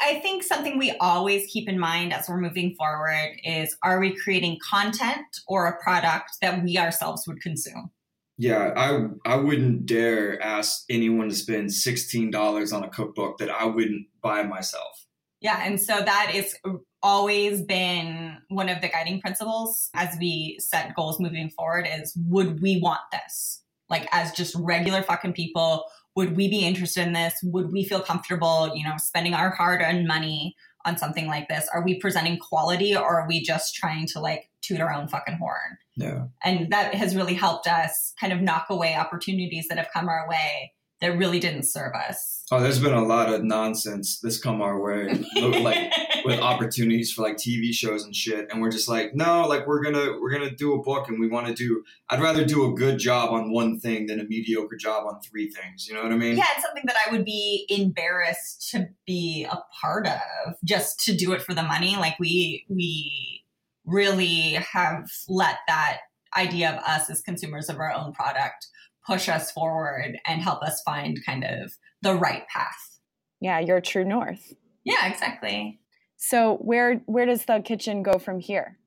I- 0.00 0.20
think 0.20 0.42
something 0.42 0.78
we 0.78 0.92
always 1.00 1.46
keep 1.52 1.68
in 1.68 1.78
mind 1.78 2.12
as 2.12 2.28
we're 2.28 2.40
moving 2.40 2.74
forward 2.76 3.36
is 3.44 3.76
are 3.82 4.00
we 4.00 4.16
creating 4.16 4.58
content 4.68 5.26
or 5.46 5.66
a 5.66 5.82
product 5.82 6.30
that 6.40 6.62
we 6.62 6.78
ourselves 6.78 7.26
would 7.26 7.40
consume? 7.40 7.90
Yeah, 8.38 8.72
I 8.76 9.32
I 9.32 9.36
wouldn't 9.36 9.86
dare 9.86 10.42
ask 10.42 10.84
anyone 10.90 11.28
to 11.28 11.34
spend 11.34 11.72
sixteen 11.72 12.30
dollars 12.30 12.72
on 12.72 12.82
a 12.82 12.88
cookbook 12.88 13.38
that 13.38 13.50
I 13.50 13.64
wouldn't 13.64 14.06
buy 14.22 14.42
myself. 14.42 15.06
Yeah, 15.40 15.60
and 15.62 15.80
so 15.80 16.00
that 16.00 16.32
is 16.34 16.56
always 17.02 17.60
been 17.62 18.38
one 18.48 18.70
of 18.70 18.80
the 18.80 18.88
guiding 18.88 19.20
principles 19.20 19.90
as 19.94 20.16
we 20.18 20.56
set 20.58 20.94
goals 20.96 21.20
moving 21.20 21.50
forward 21.50 21.86
is 21.86 22.16
would 22.28 22.62
we 22.62 22.80
want 22.80 23.02
this? 23.12 23.62
Like 23.90 24.08
as 24.10 24.32
just 24.32 24.54
regular 24.58 25.02
fucking 25.02 25.34
people, 25.34 25.84
would 26.16 26.36
we 26.36 26.48
be 26.48 26.64
interested 26.64 27.06
in 27.06 27.12
this? 27.12 27.34
Would 27.42 27.72
we 27.72 27.84
feel 27.84 28.00
comfortable, 28.00 28.72
you 28.74 28.84
know, 28.84 28.94
spending 28.98 29.34
our 29.34 29.50
hard-earned 29.50 30.06
money 30.06 30.54
on 30.84 30.98
something 30.98 31.26
like 31.26 31.48
this? 31.48 31.68
Are 31.72 31.82
we 31.82 31.98
presenting 31.98 32.38
quality 32.38 32.94
or 32.96 33.20
are 33.20 33.28
we 33.28 33.42
just 33.42 33.74
trying 33.74 34.06
to 34.08 34.20
like 34.20 34.50
toot 34.60 34.80
our 34.80 34.92
own 34.92 35.08
fucking 35.08 35.38
horn? 35.38 35.78
Yeah. 35.96 36.26
And 36.42 36.70
that 36.70 36.94
has 36.94 37.16
really 37.16 37.34
helped 37.34 37.66
us 37.66 38.12
kind 38.20 38.32
of 38.32 38.40
knock 38.40 38.66
away 38.68 38.94
opportunities 38.94 39.66
that 39.68 39.78
have 39.78 39.88
come 39.92 40.08
our 40.08 40.28
way 40.28 40.73
that 41.04 41.18
really 41.18 41.38
didn't 41.38 41.64
serve 41.64 41.92
us. 41.94 42.42
Oh, 42.50 42.60
there's 42.60 42.78
been 42.78 42.94
a 42.94 43.04
lot 43.04 43.32
of 43.32 43.44
nonsense 43.44 44.20
that's 44.20 44.38
come 44.38 44.62
our 44.62 44.80
way, 44.80 45.22
like 45.36 45.92
with 46.24 46.40
opportunities 46.40 47.12
for 47.12 47.22
like 47.22 47.36
TV 47.36 47.72
shows 47.72 48.04
and 48.04 48.14
shit, 48.14 48.48
and 48.50 48.60
we're 48.60 48.70
just 48.70 48.88
like, 48.88 49.14
no, 49.14 49.46
like 49.46 49.66
we're 49.66 49.82
gonna 49.82 50.18
we're 50.20 50.30
gonna 50.30 50.50
do 50.50 50.72
a 50.74 50.82
book, 50.82 51.08
and 51.08 51.20
we 51.20 51.28
want 51.28 51.46
to 51.46 51.54
do. 51.54 51.84
I'd 52.08 52.20
rather 52.20 52.44
do 52.44 52.70
a 52.70 52.74
good 52.74 52.98
job 52.98 53.30
on 53.30 53.52
one 53.52 53.80
thing 53.80 54.06
than 54.06 54.20
a 54.20 54.24
mediocre 54.24 54.76
job 54.76 55.06
on 55.06 55.20
three 55.20 55.50
things. 55.50 55.86
You 55.86 55.94
know 55.94 56.02
what 56.02 56.12
I 56.12 56.16
mean? 56.16 56.36
Yeah, 56.36 56.46
it's 56.54 56.64
something 56.64 56.84
that 56.86 56.96
I 57.06 57.12
would 57.12 57.24
be 57.24 57.66
embarrassed 57.68 58.70
to 58.70 58.88
be 59.06 59.46
a 59.50 59.58
part 59.80 60.06
of, 60.06 60.54
just 60.64 61.00
to 61.04 61.14
do 61.14 61.32
it 61.32 61.42
for 61.42 61.54
the 61.54 61.62
money. 61.62 61.96
Like 61.96 62.18
we 62.18 62.64
we 62.68 63.44
really 63.84 64.52
have 64.72 65.10
let 65.28 65.58
that 65.66 65.98
idea 66.36 66.70
of 66.70 66.78
us 66.84 67.10
as 67.10 67.20
consumers 67.20 67.68
of 67.68 67.78
our 67.78 67.92
own 67.92 68.12
product 68.12 68.68
push 69.06 69.28
us 69.28 69.50
forward 69.50 70.18
and 70.26 70.42
help 70.42 70.62
us 70.62 70.82
find 70.82 71.24
kind 71.24 71.44
of 71.44 71.72
the 72.02 72.14
right 72.14 72.46
path. 72.48 72.98
Yeah, 73.40 73.58
your 73.58 73.80
true 73.80 74.04
north. 74.04 74.54
Yeah, 74.84 75.06
exactly. 75.06 75.80
So 76.16 76.56
where 76.56 77.02
where 77.06 77.26
does 77.26 77.44
the 77.44 77.60
kitchen 77.64 78.02
go 78.02 78.18
from 78.18 78.40
here? 78.40 78.78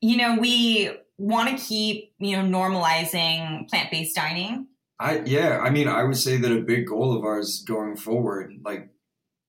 You 0.00 0.16
know, 0.16 0.36
we 0.38 0.90
want 1.18 1.50
to 1.50 1.64
keep, 1.64 2.12
you 2.18 2.36
know, 2.36 2.44
normalizing 2.44 3.68
plant-based 3.68 4.14
dining. 4.14 4.66
I 4.98 5.20
yeah, 5.24 5.58
I 5.58 5.70
mean, 5.70 5.88
I 5.88 6.04
would 6.04 6.16
say 6.16 6.36
that 6.38 6.52
a 6.52 6.62
big 6.62 6.86
goal 6.86 7.16
of 7.16 7.24
ours 7.24 7.62
going 7.66 7.96
forward, 7.96 8.52
like, 8.64 8.88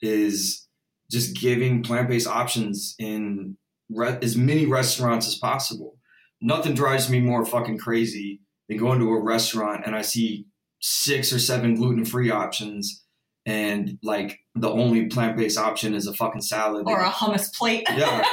is 0.02 0.68
just 1.10 1.36
giving 1.36 1.84
plant 1.84 2.10
based 2.10 2.28
options 2.28 2.96
in 3.00 3.58
re- 3.90 4.20
as 4.22 4.36
many 4.36 4.66
restaurants 4.66 5.28
as 5.28 5.36
possible. 5.36 5.98
Nothing 6.42 6.76
drives 6.76 7.10
me 7.10 7.20
more 7.20 7.46
fucking 7.46 7.80
crazy 7.80 8.42
than 8.70 8.78
going 8.78 9.00
to 9.00 9.10
a 9.10 9.22
restaurant 9.22 9.84
and 9.86 9.96
I 9.96 10.02
see 10.02 10.46
six 10.80 11.34
or 11.34 11.40
seven 11.40 11.76
gluten 11.76 12.06
free 12.06 12.30
options, 12.30 13.04
and 13.46 13.98
like 14.04 14.40
the 14.56 14.70
only 14.70 15.08
plant 15.08 15.38
based 15.38 15.58
option 15.58 15.94
is 15.94 16.08
a 16.08 16.14
fucking 16.14 16.42
salad. 16.42 16.84
or 16.86 17.00
a 17.00 17.10
hummus 17.10 17.54
plate. 17.56 17.88
Yeah. 17.96 18.24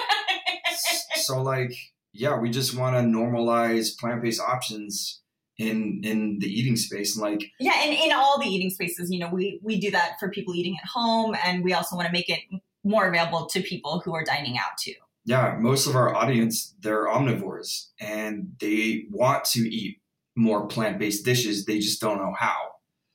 so 1.16 1.42
like 1.42 1.73
yeah 2.12 2.38
we 2.38 2.51
just 2.51 2.77
want 2.77 2.94
to 2.97 3.01
normalize 3.01 3.99
plant-based 3.99 4.40
options 4.40 5.23
in 5.59 6.01
in 6.05 6.38
the 6.40 6.47
eating 6.49 6.77
space 6.77 7.16
and 7.16 7.23
like 7.23 7.44
yeah, 7.61 7.81
and 7.83 7.92
in 7.94 8.12
all 8.12 8.40
the 8.40 8.47
eating 8.49 8.70
spaces, 8.70 9.11
you 9.11 9.20
know, 9.20 9.31
we 9.33 9.61
we 9.62 9.79
do 9.79 9.90
that 9.92 10.12
for 10.18 10.29
people 10.29 10.55
eating 10.55 10.77
at 10.83 10.88
home, 10.88 11.37
and 11.44 11.62
we 11.62 11.73
also 11.73 11.94
want 11.97 12.07
to 12.07 12.12
make 12.12 12.29
it 12.29 12.40
more 12.83 13.07
available 13.09 13.47
to 13.47 13.62
people 13.62 14.03
who 14.05 14.14
are 14.14 14.25
dining 14.25 14.59
out 14.59 14.77
too. 14.79 14.94
yeah, 15.25 15.57
most 15.59 15.87
of 15.87 15.94
our 15.94 16.14
audience 16.14 16.75
they're 16.81 17.07
omnivores 17.07 17.87
and 18.01 18.53
they 18.61 19.05
want 19.11 19.44
to 19.44 19.61
eat 19.61 19.99
more 20.37 20.66
plant-based 20.66 21.25
dishes. 21.25 21.64
They 21.64 21.79
just 21.79 22.01
don't 22.01 22.18
know 22.18 22.35
how. 22.38 22.57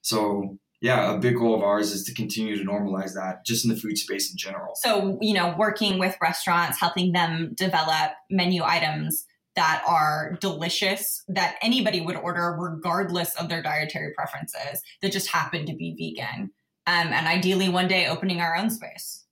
So 0.01 0.58
yeah, 0.82 1.13
a 1.13 1.17
big 1.17 1.36
goal 1.36 1.55
of 1.55 1.62
ours 1.62 1.91
is 1.91 2.05
to 2.05 2.13
continue 2.13 2.58
to 2.58 2.63
normalize 2.63 3.13
that 3.13 3.45
just 3.45 3.65
in 3.65 3.69
the 3.69 3.75
food 3.75 3.97
space 3.97 4.32
in 4.32 4.38
general. 4.38 4.73
So, 4.75 5.17
you 5.21 5.34
know, 5.34 5.53
working 5.58 5.99
with 5.99 6.15
restaurants, 6.21 6.79
helping 6.79 7.12
them 7.12 7.51
develop 7.55 8.13
menu 8.29 8.63
items 8.63 9.25
that 9.55 9.84
are 9.86 10.38
delicious 10.39 11.23
that 11.27 11.58
anybody 11.62 11.99
would 11.99 12.15
order 12.15 12.55
regardless 12.58 13.36
of 13.36 13.49
their 13.49 13.62
dietary 13.62 14.13
preferences 14.13 14.82
that 15.01 15.12
just 15.12 15.29
happen 15.29 15.65
to 15.65 15.75
be 15.75 15.95
vegan. 15.97 16.51
Um, 16.88 17.08
and 17.13 17.27
ideally, 17.27 17.67
one 17.67 17.89
day 17.89 18.08
opening 18.08 18.39
our 18.39 18.55
own 18.55 18.69
space. 18.69 19.25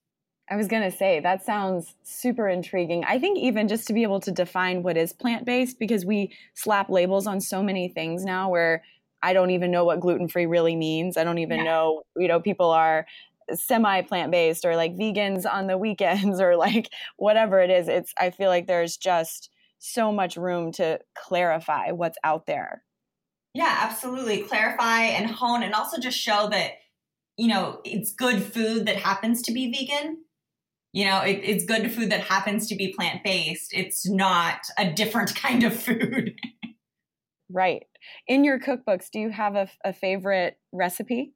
I 0.49 0.55
was 0.55 0.67
going 0.67 0.89
to 0.89 0.95
say 0.95 1.19
that 1.19 1.43
sounds 1.45 1.95
super 2.03 2.47
intriguing. 2.47 3.03
I 3.05 3.19
think 3.19 3.37
even 3.39 3.67
just 3.67 3.87
to 3.87 3.93
be 3.93 4.03
able 4.03 4.19
to 4.21 4.31
define 4.31 4.81
what 4.83 4.95
is 4.97 5.11
plant 5.13 5.45
based, 5.45 5.77
because 5.79 6.05
we 6.05 6.35
slap 6.53 6.89
labels 6.89 7.27
on 7.27 7.41
so 7.41 7.61
many 7.61 7.89
things 7.89 8.23
now 8.23 8.49
where 8.49 8.83
I 9.21 9.33
don't 9.33 9.49
even 9.51 9.71
know 9.71 9.83
what 9.83 9.99
gluten 9.99 10.27
free 10.27 10.45
really 10.45 10.75
means. 10.75 11.17
I 11.17 11.23
don't 11.23 11.39
even 11.39 11.57
Yeah. 11.57 11.63
know, 11.63 12.03
you 12.15 12.27
know, 12.27 12.39
people 12.39 12.71
are 12.71 13.05
semi 13.53 14.01
plant 14.03 14.31
based 14.31 14.63
or 14.65 14.75
like 14.75 14.93
vegans 14.95 15.45
on 15.51 15.67
the 15.67 15.77
weekends 15.77 16.39
or 16.41 16.55
like 16.55 16.89
whatever 17.17 17.59
it 17.59 17.69
is. 17.69 17.87
It's, 17.87 18.13
I 18.19 18.29
feel 18.29 18.49
like 18.49 18.67
there's 18.67 18.95
just 18.97 19.49
so 19.79 20.11
much 20.11 20.37
room 20.37 20.71
to 20.73 20.99
clarify 21.15 21.91
what's 21.91 22.17
out 22.23 22.45
there. 22.45 22.83
Yeah, 23.53 23.75
absolutely. 23.81 24.43
Clarify 24.43 25.03
and 25.03 25.29
hone, 25.29 25.63
and 25.63 25.73
also 25.73 25.99
just 25.99 26.17
show 26.17 26.47
that, 26.49 26.73
you 27.37 27.47
know, 27.47 27.81
it's 27.83 28.13
good 28.13 28.43
food 28.43 28.85
that 28.85 28.97
happens 28.97 29.41
to 29.43 29.51
be 29.51 29.71
vegan. 29.71 30.23
You 30.97 31.05
know, 31.05 31.21
it, 31.21 31.41
it's 31.43 31.63
good 31.63 31.91
food 31.91 32.09
that 32.09 32.21
happens 32.21 32.67
to 32.69 32.75
be 32.75 32.91
plant 32.91 33.23
based. 33.23 33.71
It's 33.71 34.09
not 34.09 34.61
a 34.79 34.91
different 34.91 35.35
kind 35.39 35.63
of 35.63 35.79
food. 35.79 36.33
Right. 37.51 37.83
In 38.27 38.43
your 38.43 38.59
cookbooks, 38.59 39.11
do 39.11 39.19
you 39.19 39.29
have 39.29 39.55
a, 39.55 39.69
a 39.85 39.93
favorite 39.93 40.57
recipe? 40.73 41.35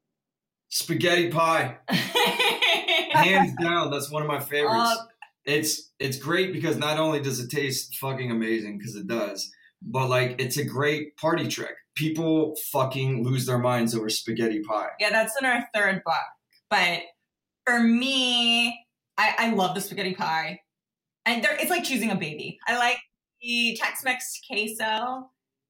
Spaghetti 0.70 1.30
pie, 1.30 1.78
hands 1.90 3.54
down, 3.62 3.92
that's 3.92 4.10
one 4.10 4.24
of 4.24 4.28
my 4.28 4.40
favorites. 4.40 4.98
Uh, 4.98 5.06
it's 5.46 5.92
it's 6.00 6.18
great 6.18 6.54
because 6.54 6.78
not 6.78 6.98
only 6.98 7.22
does 7.22 7.40
it 7.40 7.52
taste 7.52 7.98
fucking 7.98 8.32
amazing 8.32 8.80
because 8.80 8.96
it 8.96 9.06
does, 9.06 9.52
but 9.84 10.10
like 10.10 10.38
it's 10.40 10.58
a 10.58 10.66
great 10.66 11.16
party 11.18 11.48
trick. 11.48 11.76
People 11.94 12.56
fucking 12.72 13.24
lose 13.24 13.46
their 13.46 13.60
minds 13.60 13.94
over 13.94 14.10
spaghetti 14.10 14.62
pie. 14.62 14.88
yeah, 15.00 15.12
that's 15.12 15.36
in 15.40 15.46
our 15.46 15.70
third 15.72 16.02
book. 16.04 16.16
But 16.72 17.02
for 17.68 17.80
me, 17.80 18.88
I, 19.22 19.48
I 19.48 19.52
love 19.52 19.76
the 19.76 19.82
spaghetti 19.82 20.16
pie. 20.16 20.62
And 21.26 21.44
there, 21.44 21.56
it's 21.60 21.70
like 21.70 21.84
choosing 21.84 22.10
a 22.10 22.16
baby. 22.16 22.58
I 22.68 22.78
like 22.78 22.98
the 23.42 23.78
Tex 23.80 24.04
Mex 24.04 24.40
queso 24.50 25.30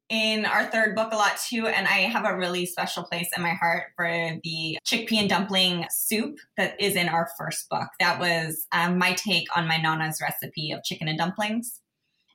in 0.09 0.45
our 0.45 0.65
third 0.65 0.95
book 0.95 1.11
a 1.11 1.15
lot 1.15 1.37
too. 1.37 1.67
And 1.67 1.87
I 1.87 1.99
have 1.99 2.25
a 2.25 2.37
really 2.37 2.65
special 2.65 3.03
place 3.03 3.29
in 3.35 3.43
my 3.43 3.53
heart 3.53 3.87
for 3.95 4.09
the 4.43 4.77
chickpea 4.85 5.19
and 5.19 5.29
dumpling 5.29 5.85
soup 5.89 6.37
that 6.57 6.79
is 6.79 6.95
in 6.95 7.09
our 7.09 7.29
first 7.37 7.69
book. 7.69 7.87
That 7.99 8.19
was 8.19 8.67
um, 8.71 8.97
my 8.97 9.13
take 9.13 9.47
on 9.55 9.67
my 9.67 9.77
Nana's 9.77 10.19
recipe 10.21 10.71
of 10.71 10.83
chicken 10.83 11.09
and 11.09 11.17
dumplings. 11.17 11.79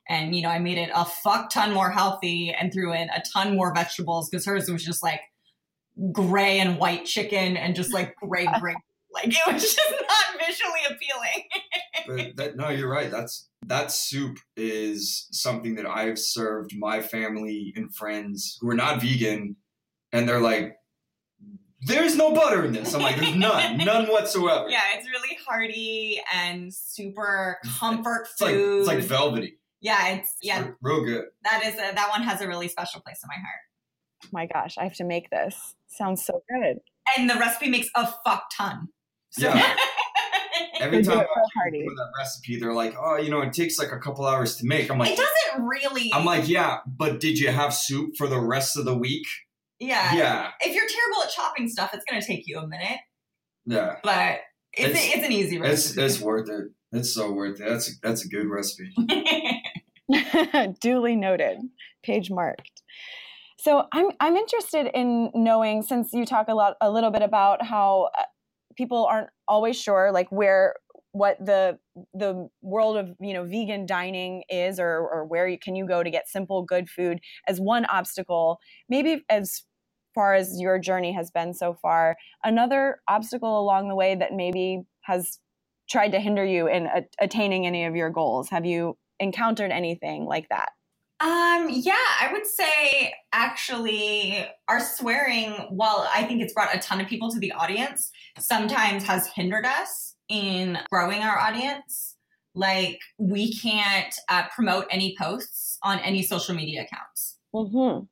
And, 0.09 0.35
you 0.35 0.41
know, 0.41 0.49
I 0.49 0.59
made 0.59 0.77
it 0.77 0.89
a 0.95 1.03
fuck 1.03 1.49
ton 1.49 1.73
more 1.73 1.89
healthy 1.89 2.51
and 2.53 2.71
threw 2.71 2.93
in 2.93 3.09
a 3.09 3.21
ton 3.33 3.55
more 3.55 3.73
vegetables 3.73 4.29
because 4.29 4.45
hers 4.45 4.69
was 4.69 4.83
just 4.83 5.03
like 5.03 5.21
gray 6.11 6.59
and 6.59 6.77
white 6.77 7.05
chicken 7.05 7.57
and 7.57 7.75
just 7.75 7.91
like 7.91 8.15
gray 8.17 8.47
grape. 8.59 8.77
Like 9.09 9.29
it 9.29 9.53
was 9.53 9.63
just 9.63 9.93
visually 10.47 10.81
appealing. 10.89 11.43
But 12.07 12.35
that, 12.37 12.55
no, 12.55 12.69
you're 12.69 12.89
right. 12.89 13.11
That's 13.11 13.49
that 13.65 13.91
soup 13.91 14.37
is 14.55 15.27
something 15.31 15.75
that 15.75 15.85
I've 15.85 16.17
served 16.17 16.71
my 16.77 17.01
family 17.01 17.73
and 17.75 17.93
friends 17.93 18.57
who 18.61 18.69
are 18.69 18.75
not 18.75 19.01
vegan, 19.01 19.57
and 20.13 20.29
they're 20.29 20.39
like, 20.39 20.77
"There's 21.81 22.15
no 22.15 22.33
butter 22.33 22.63
in 22.63 22.71
this." 22.71 22.93
I'm 22.93 23.01
like, 23.01 23.17
"There's 23.17 23.35
none, 23.35 23.77
none 23.85 24.07
whatsoever." 24.07 24.69
yeah, 24.69 24.81
it's 24.95 25.07
really 25.09 25.37
hearty 25.45 26.21
and 26.33 26.73
super 26.73 27.57
comfort 27.77 28.27
It's 28.31 28.39
like 28.41 28.53
food. 28.55 28.79
it's 28.79 28.87
like 28.87 28.99
velvety. 28.99 29.59
yeah, 29.81 30.07
it's 30.09 30.29
It's 30.39 30.47
yeah. 30.47 30.65
re- 30.67 30.73
real 30.81 31.03
good. 31.03 31.25
That 31.43 31.63
is 31.65 31.73
a, 31.75 31.93
that 31.93 32.07
one 32.09 32.23
has 32.23 32.39
a 32.39 32.47
really 32.47 32.69
special 32.69 33.01
place 33.01 33.19
in 33.21 33.27
my 33.27 33.35
heart. 33.35 34.31
My 34.31 34.45
gosh, 34.47 34.77
I 34.77 34.83
have 34.85 34.95
to 34.95 35.03
make 35.03 35.29
this. 35.29 35.75
Sounds 35.87 36.23
so 36.25 36.41
good. 36.49 36.77
And 37.17 37.29
the 37.29 37.35
recipe 37.35 37.69
makes 37.69 37.89
a 37.95 38.07
fuck 38.25 38.45
ton. 38.55 38.87
So- 39.31 39.49
Yeah. 39.53 39.75
Every 40.79 41.03
time 41.03 41.19
I 41.19 41.21
it 41.21 41.85
for 41.85 41.95
that 41.95 42.11
recipe, 42.17 42.59
they're 42.59 42.73
like, 42.73 42.95
"Oh, 42.99 43.17
you 43.17 43.29
know, 43.29 43.41
it 43.41 43.53
takes 43.53 43.77
like 43.77 43.91
a 43.91 43.99
couple 43.99 44.25
hours 44.25 44.55
to 44.57 44.65
make." 44.65 44.89
I'm 44.89 44.97
like, 44.99 45.11
it 45.11 45.17
doesn't 45.17 45.65
really. 45.67 46.11
I'm 46.13 46.25
like, 46.25 46.47
yeah, 46.47 46.79
but 46.85 47.19
did 47.19 47.39
you 47.39 47.49
have 47.49 47.73
soup 47.73 48.15
for 48.17 48.27
the 48.27 48.39
rest 48.39 48.77
of 48.77 48.85
the 48.85 48.95
week? 48.97 49.25
yeah. 49.79 50.15
Yeah, 50.15 50.49
If 50.61 50.73
you're 50.73 50.87
terrible 50.87 51.23
at 51.23 51.29
chopping 51.29 51.69
stuff, 51.69 51.91
it's 51.93 52.03
going 52.09 52.19
to 52.21 52.25
take 52.27 52.43
you 52.47 52.57
a 52.59 52.67
minute, 52.67 52.97
yeah. 53.65 53.97
but 54.03 54.39
it's, 54.73 54.89
It's- 54.89 55.11
it's, 55.15 55.25
an 55.25 55.31
easy 55.31 55.59
recipe. 55.59 56.01
it's 56.01 56.19
worth 56.19 56.49
it. 56.49 56.71
It's 56.91 57.13
so 57.13 57.31
worth 57.31 57.59
it. 57.61 57.67
That's 57.69 57.89
a, 57.89 57.91
that's 58.01 58.25
a 58.25 58.27
good 58.27 58.47
recipe. 58.47 58.89
Duly 60.81 61.15
noted. 61.15 61.59
Page 62.03 62.31
marked. 62.31 62.81
So 63.59 63.85
I'm 63.91 64.11
I'm 64.19 64.35
interested 64.35 64.89
in 64.93 65.31
knowing 65.33 65.81
since 65.81 66.13
you 66.13 66.25
talk 66.25 66.47
a 66.47 66.53
lot 66.53 66.75
a 66.79 66.89
little 66.91 67.11
bit 67.11 67.21
about 67.23 67.65
how 67.65 68.09
uh, 68.17 68.23
people 68.77 69.05
aren't 69.05 69.29
always 69.47 69.79
sure 69.79 70.11
like 70.11 70.29
where 70.31 70.75
what 71.11 71.37
the 71.43 71.79
the 72.13 72.47
world 72.61 72.97
of 72.97 73.09
you 73.19 73.33
know 73.33 73.43
vegan 73.45 73.85
dining 73.85 74.43
is 74.49 74.79
or 74.79 74.99
or 74.99 75.25
where 75.25 75.47
you 75.47 75.57
can 75.57 75.75
you 75.75 75.87
go 75.87 76.03
to 76.03 76.09
get 76.09 76.27
simple 76.27 76.63
good 76.63 76.89
food 76.89 77.19
as 77.47 77.59
one 77.59 77.85
obstacle. 77.85 78.59
Maybe 78.89 79.23
as 79.29 79.63
far 80.13 80.33
as 80.33 80.59
your 80.59 80.79
journey 80.79 81.13
has 81.13 81.31
been 81.31 81.53
so 81.53 81.75
far 81.81 82.17
another 82.43 82.99
obstacle 83.07 83.59
along 83.59 83.87
the 83.87 83.95
way 83.95 84.15
that 84.15 84.33
maybe 84.33 84.83
has 85.01 85.39
tried 85.89 86.11
to 86.11 86.19
hinder 86.19 86.43
you 86.45 86.67
in 86.67 86.87
a- 86.87 87.05
attaining 87.21 87.65
any 87.65 87.85
of 87.85 87.95
your 87.95 88.09
goals. 88.09 88.49
Have 88.49 88.65
you 88.65 88.97
encountered 89.19 89.71
anything 89.71 90.25
like 90.25 90.49
that 90.49 90.69
Um, 91.19 91.67
yeah, 91.71 91.95
I 92.21 92.29
would 92.31 92.45
say 92.45 93.13
actually 93.33 94.45
our 94.67 94.79
swearing, 94.79 95.51
while 95.69 96.07
I 96.13 96.23
think 96.23 96.41
it's 96.41 96.53
brought 96.53 96.75
a 96.75 96.79
ton 96.79 97.01
of 97.01 97.07
people 97.07 97.31
to 97.31 97.39
the 97.39 97.51
audience, 97.53 98.11
sometimes 98.37 99.03
has 99.05 99.27
hindered 99.27 99.65
us 99.65 100.15
in 100.29 100.77
growing 100.91 101.23
our 101.23 101.39
audience. 101.39 102.15
Like 102.53 102.99
we 103.17 103.53
can't 103.53 104.13
uh, 104.29 104.43
promote 104.53 104.85
any 104.91 105.15
posts 105.19 105.79
on 105.81 105.99
any 105.99 106.21
social 106.21 106.53
media 106.53 106.83
accounts. 106.83 107.37
mm-hmm. 107.53 108.05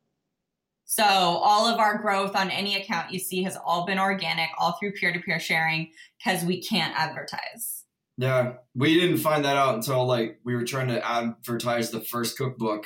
So 0.85 1.03
all 1.03 1.67
of 1.67 1.79
our 1.79 1.97
growth 1.97 2.35
on 2.35 2.49
any 2.49 2.79
account 2.79 3.11
you 3.11 3.19
see 3.19 3.43
has 3.43 3.57
all 3.65 3.85
been 3.85 3.99
organic, 3.99 4.49
all 4.57 4.77
through 4.79 4.93
peer-to-peer 4.93 5.39
sharing, 5.39 5.91
because 6.17 6.43
we 6.43 6.61
can't 6.61 6.95
advertise. 6.95 7.84
Yeah, 8.17 8.53
we 8.73 8.99
didn't 8.99 9.17
find 9.17 9.43
that 9.45 9.57
out 9.57 9.75
until 9.75 10.05
like 10.05 10.39
we 10.45 10.55
were 10.55 10.63
trying 10.63 10.87
to 10.87 11.05
advertise 11.05 11.91
the 11.91 11.99
first 12.01 12.37
cookbook, 12.37 12.85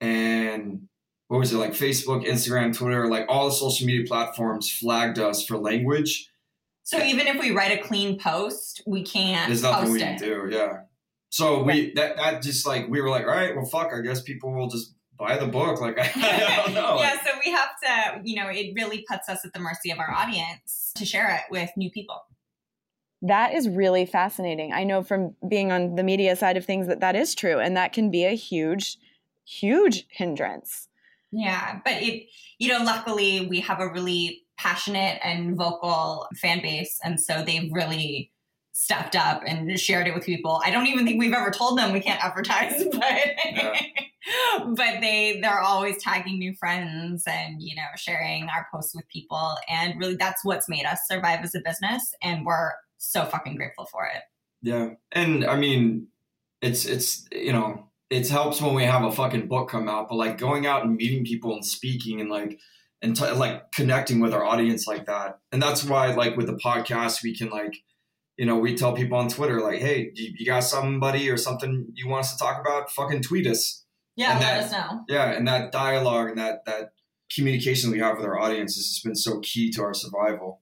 and 0.00 0.88
what 1.28 1.38
was 1.38 1.52
it 1.52 1.58
like? 1.58 1.72
Facebook, 1.72 2.26
Instagram, 2.26 2.76
Twitter, 2.76 3.08
like 3.08 3.26
all 3.28 3.46
the 3.46 3.52
social 3.54 3.86
media 3.86 4.06
platforms 4.06 4.70
flagged 4.70 5.18
us 5.18 5.44
for 5.44 5.56
language. 5.58 6.28
So 6.84 7.02
even 7.02 7.26
if 7.26 7.40
we 7.40 7.52
write 7.52 7.78
a 7.78 7.82
clean 7.82 8.18
post, 8.18 8.82
we 8.86 9.02
can't 9.04 9.48
There's 9.48 9.62
nothing 9.62 9.84
post 9.86 9.92
we 9.92 10.02
it. 10.02 10.04
can 10.04 10.18
do. 10.18 10.48
Yeah, 10.50 10.80
so 11.30 11.62
we 11.62 11.92
that 11.94 12.16
that 12.16 12.42
just 12.42 12.66
like 12.66 12.88
we 12.88 13.00
were 13.00 13.08
like, 13.10 13.22
all 13.22 13.30
right, 13.34 13.56
well, 13.56 13.64
fuck. 13.64 13.92
I 13.92 14.00
guess 14.00 14.22
people 14.22 14.52
will 14.52 14.68
just 14.68 14.94
buy 15.18 15.38
the 15.38 15.46
book. 15.46 15.80
Like 15.80 15.98
I 16.16 16.62
don't 16.64 16.74
know. 16.74 16.98
yeah, 16.98 17.14
so 17.24 17.30
we 17.44 17.50
have 17.52 17.70
to, 17.84 18.20
you 18.28 18.36
know, 18.36 18.48
it 18.48 18.72
really 18.76 19.04
puts 19.08 19.28
us 19.28 19.44
at 19.44 19.52
the 19.52 19.60
mercy 19.60 19.90
of 19.90 19.98
our 19.98 20.10
audience 20.12 20.92
to 20.96 21.04
share 21.04 21.34
it 21.34 21.42
with 21.50 21.70
new 21.76 21.90
people. 21.90 22.20
That 23.22 23.54
is 23.54 23.68
really 23.68 24.04
fascinating. 24.04 24.72
I 24.72 24.82
know 24.82 25.02
from 25.02 25.36
being 25.48 25.70
on 25.70 25.94
the 25.94 26.02
media 26.02 26.34
side 26.34 26.56
of 26.56 26.64
things 26.64 26.88
that 26.88 27.00
that 27.00 27.14
is 27.14 27.34
true, 27.34 27.60
and 27.60 27.76
that 27.76 27.92
can 27.92 28.10
be 28.10 28.24
a 28.24 28.34
huge, 28.34 28.98
huge 29.44 30.06
hindrance. 30.10 30.88
Yeah, 31.30 31.80
but 31.84 31.94
it, 32.02 32.24
you 32.58 32.68
know, 32.68 32.84
luckily 32.84 33.46
we 33.46 33.60
have 33.60 33.80
a 33.80 33.88
really 33.88 34.42
passionate 34.58 35.20
and 35.24 35.56
vocal 35.56 36.26
fan 36.36 36.60
base, 36.62 36.98
and 37.04 37.20
so 37.20 37.44
they've 37.44 37.72
really 37.72 38.32
stepped 38.72 39.14
up 39.14 39.42
and 39.46 39.78
shared 39.78 40.08
it 40.08 40.14
with 40.14 40.24
people. 40.24 40.60
I 40.64 40.70
don't 40.70 40.86
even 40.86 41.06
think 41.06 41.20
we've 41.20 41.32
ever 41.32 41.50
told 41.50 41.78
them 41.78 41.92
we 41.92 42.00
can't 42.00 42.22
advertise, 42.24 42.84
but 42.92 43.02
but 44.74 45.00
they 45.00 45.38
they're 45.40 45.60
always 45.60 46.02
tagging 46.02 46.38
new 46.38 46.54
friends 46.54 47.24
and 47.26 47.62
you 47.62 47.76
know 47.76 47.82
sharing 47.96 48.48
our 48.48 48.66
posts 48.72 48.96
with 48.96 49.06
people, 49.08 49.56
and 49.68 49.98
really 50.00 50.16
that's 50.16 50.44
what's 50.44 50.68
made 50.68 50.86
us 50.86 51.00
survive 51.06 51.40
as 51.44 51.54
a 51.54 51.60
business, 51.60 52.14
and 52.20 52.44
we're 52.44 52.72
so 53.02 53.24
fucking 53.24 53.56
grateful 53.56 53.86
for 53.86 54.04
it. 54.06 54.22
Yeah, 54.62 54.90
and 55.10 55.44
I 55.44 55.56
mean, 55.56 56.08
it's 56.60 56.84
it's 56.84 57.26
you 57.32 57.52
know 57.52 57.88
it 58.10 58.28
helps 58.28 58.60
when 58.60 58.74
we 58.74 58.84
have 58.84 59.02
a 59.04 59.10
fucking 59.12 59.48
book 59.48 59.70
come 59.70 59.88
out, 59.88 60.08
but 60.08 60.16
like 60.16 60.38
going 60.38 60.66
out 60.66 60.84
and 60.84 60.96
meeting 60.96 61.24
people 61.24 61.54
and 61.54 61.64
speaking 61.64 62.20
and 62.20 62.30
like 62.30 62.58
and 63.00 63.16
t- 63.16 63.30
like 63.32 63.72
connecting 63.72 64.20
with 64.20 64.32
our 64.32 64.44
audience 64.44 64.86
like 64.86 65.06
that, 65.06 65.38
and 65.50 65.60
that's 65.62 65.84
why 65.84 66.14
like 66.14 66.36
with 66.36 66.46
the 66.46 66.54
podcast 66.64 67.22
we 67.22 67.36
can 67.36 67.50
like 67.50 67.76
you 68.38 68.46
know, 68.46 68.56
we 68.56 68.74
tell 68.74 68.94
people 68.94 69.18
on 69.18 69.28
Twitter 69.28 69.60
like, 69.60 69.78
"Hey, 69.80 70.10
you, 70.14 70.32
you 70.38 70.46
got 70.46 70.64
somebody 70.64 71.28
or 71.28 71.36
something 71.36 71.86
you 71.94 72.08
want 72.08 72.24
us 72.24 72.32
to 72.32 72.38
talk 72.38 72.58
about? 72.60 72.90
Fucking 72.90 73.20
tweet 73.22 73.46
us." 73.46 73.84
Yeah, 74.16 74.32
And 74.32 74.40
let 74.40 74.46
that- 74.46 74.64
us 74.64 74.72
know. 74.72 75.00
Yeah, 75.08 75.30
and 75.32 75.46
that 75.48 75.70
dialogue 75.70 76.30
and 76.30 76.38
that 76.38 76.64
that 76.64 76.92
communication 77.34 77.90
we 77.90 77.98
have 77.98 78.16
with 78.16 78.24
our 78.26 78.38
audience 78.38 78.74
has 78.76 78.86
just 78.88 79.04
been 79.04 79.14
so 79.14 79.40
key 79.40 79.70
to 79.72 79.82
our 79.82 79.92
survival. 79.92 80.61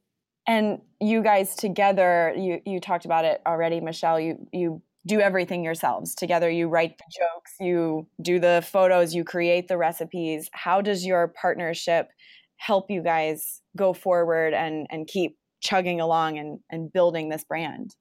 And 0.50 0.80
you 1.00 1.22
guys 1.22 1.54
together, 1.54 2.34
you 2.36 2.60
you 2.66 2.80
talked 2.80 3.04
about 3.04 3.24
it 3.24 3.40
already, 3.46 3.80
Michelle. 3.80 4.18
You 4.18 4.48
you 4.52 4.82
do 5.06 5.20
everything 5.20 5.62
yourselves 5.62 6.12
together. 6.16 6.50
You 6.50 6.66
write 6.66 6.98
the 6.98 7.04
jokes, 7.08 7.52
you 7.60 8.08
do 8.20 8.40
the 8.40 8.60
photos, 8.66 9.14
you 9.14 9.22
create 9.22 9.68
the 9.68 9.78
recipes. 9.78 10.50
How 10.52 10.80
does 10.80 11.06
your 11.06 11.28
partnership 11.40 12.08
help 12.56 12.90
you 12.90 13.00
guys 13.00 13.62
go 13.76 13.92
forward 13.92 14.52
and 14.52 14.88
and 14.90 15.06
keep 15.06 15.38
chugging 15.60 16.00
along 16.00 16.36
and 16.38 16.58
and 16.68 16.92
building 16.92 17.28
this 17.28 17.44
brand? 17.44 17.94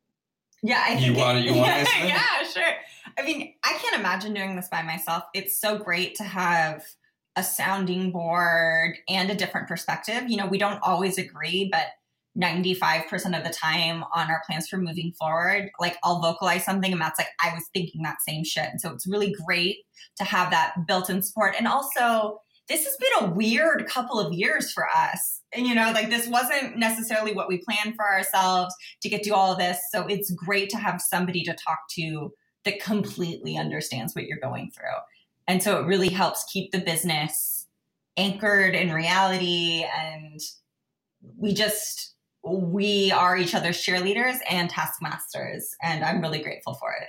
Yeah, 0.64 0.84
I 0.84 0.96
think 0.96 1.18
it- 1.18 1.22
wanna- 1.22 1.42
you 1.42 1.54
wanna 1.54 1.86
yeah, 2.00 2.06
yeah, 2.08 2.44
sure. 2.52 2.64
I 3.16 3.22
mean, 3.22 3.54
I 3.64 3.78
can't 3.80 4.00
imagine 4.00 4.34
doing 4.34 4.56
this 4.56 4.70
by 4.70 4.82
myself. 4.82 5.22
It's 5.36 5.62
so 5.62 5.78
great 5.78 6.16
to 6.16 6.24
have 6.24 6.84
a 7.36 7.44
sounding 7.44 8.12
board 8.12 8.98
and 9.08 9.30
a 9.30 9.36
different 9.36 9.68
perspective. 9.68 10.24
You 10.28 10.38
know, 10.38 10.48
we 10.48 10.58
don't 10.58 10.80
always 10.82 11.20
agree, 11.20 11.70
but 11.72 11.86
95% 12.38 13.38
of 13.38 13.44
the 13.44 13.54
time 13.54 14.04
on 14.14 14.30
our 14.30 14.42
plans 14.46 14.68
for 14.68 14.78
moving 14.78 15.14
forward, 15.20 15.70
like 15.80 15.98
I'll 16.04 16.22
vocalize 16.22 16.64
something 16.64 16.92
and 16.92 17.00
Matt's 17.00 17.20
like, 17.20 17.30
I 17.44 17.54
was 17.54 17.66
thinking 17.74 18.04
that 18.04 18.22
same 18.28 18.44
shit. 18.44 18.70
And 18.70 18.80
so 18.80 18.92
it's 18.94 19.08
really 19.08 19.36
great 19.46 19.78
to 20.18 20.24
have 20.24 20.52
that 20.52 20.88
built 20.88 21.10
in 21.10 21.22
support. 21.22 21.56
And 21.58 21.68
also, 21.68 22.40
this 22.68 22.86
has 22.86 22.96
been 22.98 23.30
a 23.30 23.34
weird 23.34 23.88
couple 23.88 24.20
of 24.20 24.32
years 24.32 24.72
for 24.72 24.88
us. 24.88 25.42
And, 25.52 25.66
you 25.66 25.74
know, 25.74 25.92
like 25.92 26.12
this 26.12 26.28
wasn't 26.28 26.78
necessarily 26.78 27.34
what 27.34 27.50
we 27.50 27.58
planned 27.58 27.96
for 27.96 28.06
ourselves 28.06 28.76
to 29.02 29.10
get 29.10 29.24
to 29.24 29.32
all 29.32 29.56
this. 29.58 29.80
So 29.92 30.06
it's 30.06 30.32
great 30.32 30.70
to 30.70 30.78
have 30.78 31.02
somebody 31.02 31.44
to 31.44 31.54
talk 31.56 31.80
to 31.96 32.32
that 32.66 32.80
completely 32.80 33.58
understands 33.58 34.14
what 34.14 34.26
you're 34.26 34.40
going 34.40 34.70
through. 34.70 34.86
And 35.48 35.64
so 35.64 35.80
it 35.80 35.88
really 35.88 36.10
helps 36.10 36.46
keep 36.52 36.72
the 36.72 36.80
business 36.80 37.66
anchored 38.18 38.76
in 38.76 38.94
reality. 38.94 39.84
And 39.98 40.40
we 41.38 41.56
just, 41.56 42.14
we 42.50 43.12
are 43.12 43.38
each 43.38 43.56
other's 43.56 43.78
cheerleaders 43.78 44.38
and 44.50 44.70
taskmasters. 44.70 45.76
And 45.82 46.04
I'm 46.04 46.22
really 46.22 46.42
grateful 46.42 46.74
for 46.74 46.92
it. 46.94 47.08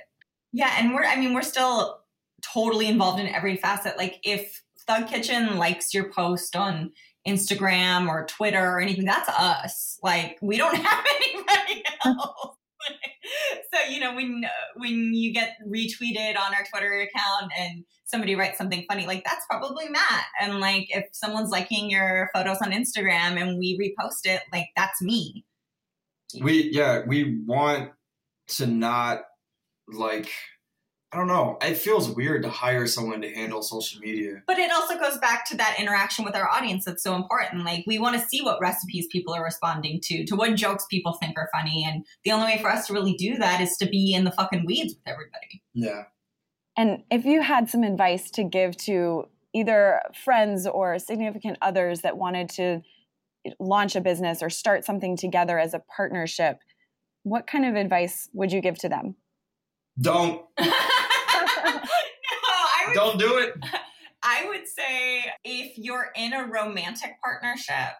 Yeah. 0.53 0.73
And 0.77 0.93
we're, 0.93 1.05
I 1.05 1.15
mean, 1.15 1.33
we're 1.33 1.41
still 1.41 1.99
totally 2.41 2.87
involved 2.87 3.19
in 3.19 3.27
every 3.27 3.55
facet. 3.55 3.97
Like 3.97 4.19
if 4.23 4.61
Thug 4.87 5.07
Kitchen 5.07 5.57
likes 5.57 5.93
your 5.93 6.11
post 6.11 6.55
on 6.55 6.91
Instagram 7.27 8.07
or 8.07 8.25
Twitter 8.25 8.65
or 8.65 8.81
anything, 8.81 9.05
that's 9.05 9.29
us. 9.29 9.99
Like 10.03 10.37
we 10.41 10.57
don't 10.57 10.75
have 10.85 11.05
anybody 11.21 11.83
else. 12.05 12.57
so 13.73 13.89
you 13.89 13.99
know 13.99 14.15
when 14.15 14.43
when 14.75 15.13
you 15.13 15.33
get 15.33 15.57
retweeted 15.67 16.37
on 16.37 16.53
our 16.53 16.65
Twitter 16.69 17.01
account 17.01 17.51
and 17.57 17.83
somebody 18.11 18.35
writes 18.35 18.57
something 18.57 18.85
funny, 18.87 19.07
like 19.07 19.23
that's 19.23 19.45
probably 19.49 19.89
Matt. 19.89 20.25
And 20.41 20.59
like 20.59 20.87
if 20.89 21.05
someone's 21.13 21.49
liking 21.49 21.89
your 21.89 22.29
photos 22.33 22.57
on 22.61 22.71
Instagram 22.71 23.41
and 23.41 23.57
we 23.57 23.77
repost 23.77 24.25
it, 24.25 24.41
like 24.51 24.67
that's 24.75 25.01
me. 25.01 25.45
We 26.39 26.69
yeah, 26.71 27.01
we 27.07 27.41
want 27.45 27.91
to 28.49 28.67
not 28.67 29.23
like 29.87 30.29
I 31.13 31.17
don't 31.17 31.27
know. 31.27 31.57
It 31.61 31.77
feels 31.77 32.09
weird 32.09 32.43
to 32.43 32.49
hire 32.49 32.87
someone 32.87 33.21
to 33.21 33.33
handle 33.33 33.61
social 33.61 33.99
media. 33.99 34.43
But 34.47 34.59
it 34.59 34.71
also 34.71 34.97
goes 34.97 35.17
back 35.17 35.45
to 35.49 35.57
that 35.57 35.75
interaction 35.77 36.23
with 36.23 36.35
our 36.35 36.49
audience 36.49 36.85
that's 36.85 37.03
so 37.03 37.15
important. 37.15 37.65
Like 37.65 37.83
we 37.85 37.99
want 37.99 38.19
to 38.19 38.25
see 38.29 38.41
what 38.41 38.61
recipes 38.61 39.07
people 39.11 39.33
are 39.33 39.43
responding 39.43 39.99
to, 40.03 40.25
to 40.25 40.35
what 40.37 40.55
jokes 40.55 40.85
people 40.89 41.13
think 41.13 41.37
are 41.37 41.49
funny. 41.53 41.85
And 41.85 42.05
the 42.23 42.31
only 42.31 42.45
way 42.45 42.61
for 42.61 42.71
us 42.71 42.87
to 42.87 42.93
really 42.93 43.13
do 43.15 43.35
that 43.39 43.59
is 43.59 43.75
to 43.81 43.87
be 43.87 44.13
in 44.13 44.23
the 44.23 44.31
fucking 44.31 44.65
weeds 44.65 44.93
with 44.93 45.05
everybody. 45.05 45.61
Yeah. 45.73 46.03
And 46.77 47.03
if 47.11 47.25
you 47.25 47.41
had 47.41 47.69
some 47.69 47.83
advice 47.83 48.31
to 48.31 48.45
give 48.45 48.77
to 48.77 49.25
either 49.53 50.01
friends 50.23 50.65
or 50.65 50.97
significant 50.97 51.57
others 51.61 52.01
that 52.01 52.17
wanted 52.17 52.47
to 52.51 52.83
launch 53.59 53.97
a 53.97 54.01
business 54.01 54.41
or 54.41 54.49
start 54.49 54.85
something 54.85 55.17
together 55.17 55.59
as 55.59 55.73
a 55.73 55.83
partnership, 55.93 56.59
what 57.23 57.47
kind 57.47 57.65
of 57.65 57.75
advice 57.75 58.29
would 58.31 58.53
you 58.53 58.61
give 58.61 58.77
to 58.79 58.87
them? 58.87 59.15
Don't 59.99 60.41
no, 60.41 60.47
I 60.57 61.00
would 62.91 62.99
don't 62.99 63.19
do 63.19 63.37
it. 63.37 63.55
I 64.23 64.47
would 64.47 64.67
say 64.67 65.25
if 65.43 65.77
you're 65.77 66.11
in 66.15 66.33
a 66.33 66.45
romantic 66.45 67.15
partnership, 67.23 67.95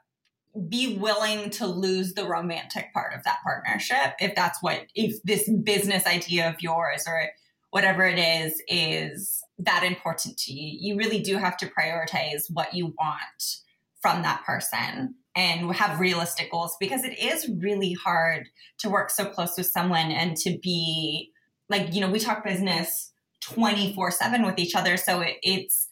be 0.69 0.97
willing 0.97 1.49
to 1.49 1.65
lose 1.65 2.13
the 2.13 2.27
romantic 2.27 2.93
part 2.93 3.13
of 3.13 3.23
that 3.23 3.39
partnership 3.41 4.15
if 4.19 4.36
that's 4.36 4.62
what 4.62 4.82
if 4.95 5.21
this 5.23 5.49
business 5.63 6.06
idea 6.06 6.49
of 6.49 6.62
yours 6.62 7.06
or 7.08 7.30
whatever 7.69 8.06
it 8.06 8.19
is 8.19 8.62
is 8.67 9.43
that 9.58 9.84
important 9.84 10.38
to 10.38 10.54
you. 10.54 10.77
You 10.80 10.97
really 10.97 11.21
do 11.21 11.38
have 11.38 11.56
to 11.58 11.67
prioritize 11.67 12.51
what 12.51 12.73
you 12.73 12.88
want 12.88 13.56
from 14.01 14.23
that 14.23 14.43
person 14.45 15.15
and 15.36 15.73
have 15.73 15.99
realistic 15.99 16.51
goals 16.51 16.75
because 16.80 17.06
it 17.06 17.17
is 17.17 17.49
really 17.62 17.93
hard 17.93 18.49
to 18.80 18.89
work 18.89 19.10
so 19.10 19.25
close 19.25 19.54
with 19.58 19.67
someone 19.67 20.12
and 20.12 20.36
to 20.38 20.58
be 20.62 21.32
like, 21.69 21.93
you 21.93 22.01
know, 22.01 22.12
we 22.12 22.19
talk 22.19 22.43
business 22.43 23.11
24 23.41 24.12
7 24.12 24.45
with 24.45 24.60
each 24.60 24.75
other. 24.75 24.97
So 24.97 25.21
it, 25.21 25.38
it's, 25.43 25.88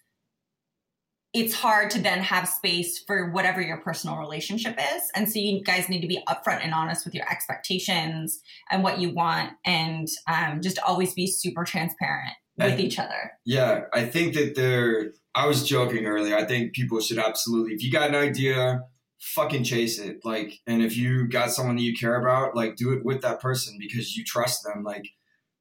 it's 1.34 1.54
hard 1.54 1.92
to 1.92 2.02
then 2.02 2.20
have 2.20 2.48
space 2.48 3.04
for 3.06 3.30
whatever 3.32 3.62
your 3.62 3.78
personal 3.78 4.18
relationship 4.18 4.78
is. 4.80 5.04
And 5.16 5.30
so 5.30 5.40
you 5.40 5.62
guys 5.64 5.88
need 5.88 6.02
to 6.02 6.08
be 6.08 6.24
upfront 6.28 6.64
and 6.64 6.74
honest 6.74 7.06
with 7.06 7.14
your 7.14 7.30
expectations 7.30 8.42
and 8.72 8.84
what 8.84 9.00
you 9.00 9.14
want 9.14 9.52
and 9.64 10.08
um, 10.28 10.62
just 10.62 10.80
always 10.80 11.14
be 11.14 11.28
super 11.28 11.64
transparent 11.66 12.34
with 12.58 12.72
And- 12.72 12.80
each 12.80 12.98
other. 12.98 13.32
Yeah, 13.46 13.82
I 13.94 14.06
think 14.06 14.34
that 14.36 14.56
there. 14.56 15.12
I 15.36 15.46
was 15.46 15.64
joking 15.68 16.06
earlier. 16.08 16.36
I 16.36 16.44
think 16.46 16.74
people 16.74 17.00
should 17.00 17.20
absolutely, 17.20 17.74
if 17.74 17.84
you 17.84 17.92
got 17.92 18.10
an 18.10 18.16
idea, 18.16 18.82
fucking 19.22 19.64
chase 19.64 20.00
it. 20.00 20.18
Like, 20.26 20.60
and 20.66 20.82
if 20.82 20.98
you 20.98 21.28
got 21.28 21.52
someone 21.52 21.76
that 21.76 21.84
you 21.84 21.96
care 21.96 22.20
about, 22.20 22.56
like, 22.56 22.76
do 22.76 22.92
it 22.94 23.06
with 23.06 23.22
that 23.22 23.40
person 23.40 23.78
because 23.80 24.18
you 24.18 24.24
trust 24.26 24.64
them. 24.64 24.84
Like, 24.84 25.06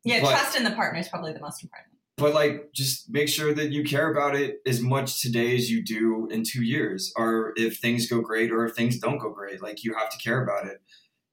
Yeah, 0.05 0.21
But- 0.21 0.31
trust 0.31 0.57
in 0.57 0.65
the 0.65 0.71
partner 0.71 1.01
is 1.01 1.09
probably 1.09 1.33
the 1.33 1.41
most 1.41 1.63
important. 1.63 1.95
but 2.17 2.35
like, 2.35 2.73
just 2.73 3.09
make 3.09 3.29
sure 3.29 3.55
that 3.55 3.71
you 3.71 3.85
care 3.85 4.11
about 4.11 4.35
it 4.35 4.57
as 4.67 4.81
much 4.81 5.23
today 5.23 5.55
as 5.55 5.71
you 5.71 5.85
do 5.85 6.27
in 6.33 6.43
two 6.43 6.65
years, 6.65 7.13
or 7.17 7.53
if 7.57 7.79
things 7.79 8.09
go 8.09 8.21
great, 8.21 8.51
or 8.51 8.65
if 8.67 8.75
things 8.75 8.99
don't 8.99 9.19
go 9.19 9.31
great. 9.31 9.63
Like, 9.63 9.85
you 9.85 9.95
have 9.95 10.11
to 10.11 10.19
care 10.19 10.43
about 10.43 10.67
it. 10.67 10.83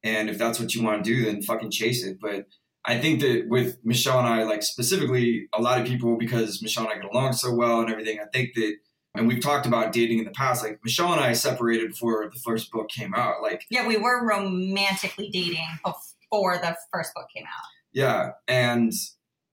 And 0.04 0.30
if 0.30 0.38
that's 0.38 0.60
what 0.60 0.76
you 0.76 0.84
want 0.84 1.04
to 1.04 1.10
do, 1.16 1.26
then 1.26 1.42
fucking 1.42 1.72
chase 1.72 2.04
it. 2.06 2.20
But 2.22 2.46
I 2.86 3.00
think 3.00 3.20
that 3.22 3.46
with 3.48 3.80
Michelle 3.84 4.20
and 4.20 4.28
I, 4.28 4.44
like 4.44 4.62
specifically, 4.62 5.48
a 5.54 5.60
lot 5.60 5.82
of 5.82 5.88
people, 5.88 6.18
because 6.20 6.62
Michelle 6.62 6.84
and 6.84 6.94
I 6.94 7.02
get 7.02 7.12
along 7.12 7.34
so 7.34 7.52
well 7.52 7.80
and 7.82 7.90
everything, 7.90 8.20
I 8.20 8.26
think 8.32 8.54
that, 8.54 8.76
and 9.16 9.28
we've 9.28 9.42
talked 9.42 9.66
about 9.66 9.92
dating 9.92 10.20
in 10.20 10.26
the 10.26 10.32
past, 10.32 10.62
like 10.64 10.80
Michelle 10.84 11.12
and 11.14 11.20
I 11.22 11.34
separated 11.34 11.90
before 11.90 12.30
the 12.32 12.40
first 12.42 12.70
book 12.72 12.90
came 12.90 13.16
out. 13.16 13.42
Like, 13.42 13.64
Yeah, 13.72 13.88
we 13.88 13.98
were 13.98 14.24
romantically 14.24 15.32
dating 15.32 15.66
before 15.84 16.60
the 16.60 16.78
first 16.94 17.16
book 17.16 17.26
came 17.36 17.46
out. 17.46 17.70
Yeah. 17.96 18.32
And 18.48 18.92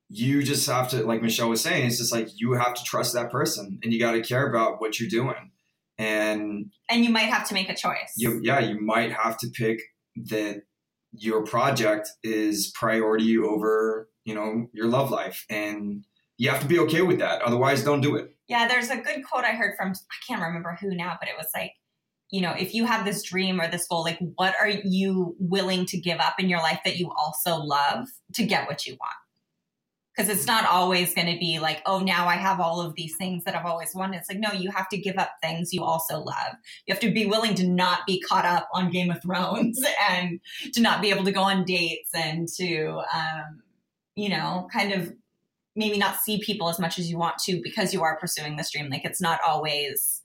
you 0.08 0.42
just 0.42 0.68
have 0.68 0.90
to, 0.90 1.06
like 1.06 1.22
Michelle 1.22 1.48
was 1.48 1.62
saying, 1.62 1.86
it's 1.86 1.96
just 1.96 2.12
like 2.12 2.28
you 2.36 2.52
have 2.52 2.74
to 2.74 2.82
trust 2.84 3.14
that 3.14 3.30
person 3.30 3.78
and 3.82 3.92
you 3.92 3.98
got 3.98 4.12
to 4.12 4.20
care 4.20 4.46
about 4.46 4.80
what 4.80 5.00
you're 5.00 5.08
doing. 5.08 5.52
And 5.96 6.70
And 6.90 7.04
you 7.04 7.10
might 7.10 7.30
have 7.30 7.48
to 7.48 7.54
make 7.54 7.70
a 7.70 7.76
choice. 7.76 8.12
you, 8.16 8.40
yeah, 8.42 8.58
you 8.58 8.80
might 8.80 9.12
have 9.12 9.38
to 9.38 9.48
pick 9.48 9.80
that 10.28 10.62
your 11.12 11.44
project 11.44 12.10
is 12.22 12.72
priority 12.74 13.38
over, 13.38 14.10
you 14.24 14.34
know, 14.34 14.66
your 14.72 14.88
love 14.88 15.10
life. 15.10 15.46
And 15.48 16.04
you 16.36 16.50
have 16.50 16.60
to 16.60 16.66
be 16.66 16.80
okay 16.80 17.02
with 17.02 17.20
that. 17.20 17.42
Otherwise, 17.42 17.84
don't 17.84 18.00
do 18.00 18.16
it. 18.16 18.34
Yeah, 18.48 18.66
there's 18.66 18.90
a 18.90 18.96
good 18.96 19.24
quote 19.24 19.44
I 19.44 19.52
heard 19.52 19.76
from 19.76 19.90
I 19.92 20.16
can't 20.26 20.42
remember 20.42 20.76
who 20.80 20.94
now, 20.94 21.16
but 21.20 21.28
it 21.28 21.36
was 21.38 21.46
like, 21.54 21.72
you 22.32 22.40
know, 22.40 22.54
if 22.58 22.74
you 22.74 22.86
have 22.86 23.04
this 23.04 23.22
dream 23.22 23.60
or 23.60 23.70
this 23.70 23.86
goal, 23.86 24.02
like 24.02 24.18
what 24.36 24.54
are 24.58 24.68
you 24.68 25.36
willing 25.38 25.84
to 25.84 25.98
give 25.98 26.18
up 26.18 26.40
in 26.40 26.48
your 26.48 26.60
life 26.60 26.80
that 26.84 26.96
you 26.96 27.12
also 27.12 27.56
love 27.56 28.08
to 28.32 28.44
get 28.44 28.66
what 28.66 28.86
you 28.86 28.94
want? 28.94 29.12
Because 30.16 30.30
it's 30.30 30.46
not 30.46 30.66
always 30.66 31.14
going 31.14 31.32
to 31.32 31.38
be 31.38 31.58
like, 31.58 31.82
oh, 31.84 32.00
now 32.00 32.26
I 32.26 32.36
have 32.36 32.58
all 32.58 32.80
of 32.80 32.94
these 32.94 33.16
things 33.16 33.44
that 33.44 33.54
I've 33.54 33.66
always 33.66 33.94
wanted. 33.94 34.16
It's 34.16 34.30
like, 34.30 34.40
no, 34.40 34.50
you 34.50 34.70
have 34.70 34.88
to 34.88 34.98
give 34.98 35.18
up 35.18 35.32
things 35.42 35.74
you 35.74 35.84
also 35.84 36.20
love. 36.20 36.54
You 36.86 36.94
have 36.94 37.00
to 37.00 37.12
be 37.12 37.26
willing 37.26 37.54
to 37.56 37.68
not 37.68 38.00
be 38.06 38.20
caught 38.20 38.46
up 38.46 38.66
on 38.72 38.90
Game 38.90 39.10
of 39.10 39.20
Thrones 39.22 39.78
and 40.10 40.40
to 40.72 40.80
not 40.80 41.02
be 41.02 41.10
able 41.10 41.24
to 41.24 41.32
go 41.32 41.42
on 41.42 41.64
dates 41.64 42.10
and 42.14 42.48
to, 42.56 43.02
um, 43.14 43.62
you 44.16 44.30
know, 44.30 44.68
kind 44.72 44.92
of 44.94 45.12
maybe 45.76 45.98
not 45.98 46.20
see 46.20 46.40
people 46.40 46.70
as 46.70 46.78
much 46.78 46.98
as 46.98 47.10
you 47.10 47.18
want 47.18 47.36
to 47.38 47.60
because 47.62 47.92
you 47.92 48.02
are 48.02 48.18
pursuing 48.18 48.56
this 48.56 48.70
dream. 48.70 48.88
Like 48.88 49.04
it's 49.04 49.20
not 49.20 49.38
always 49.46 50.21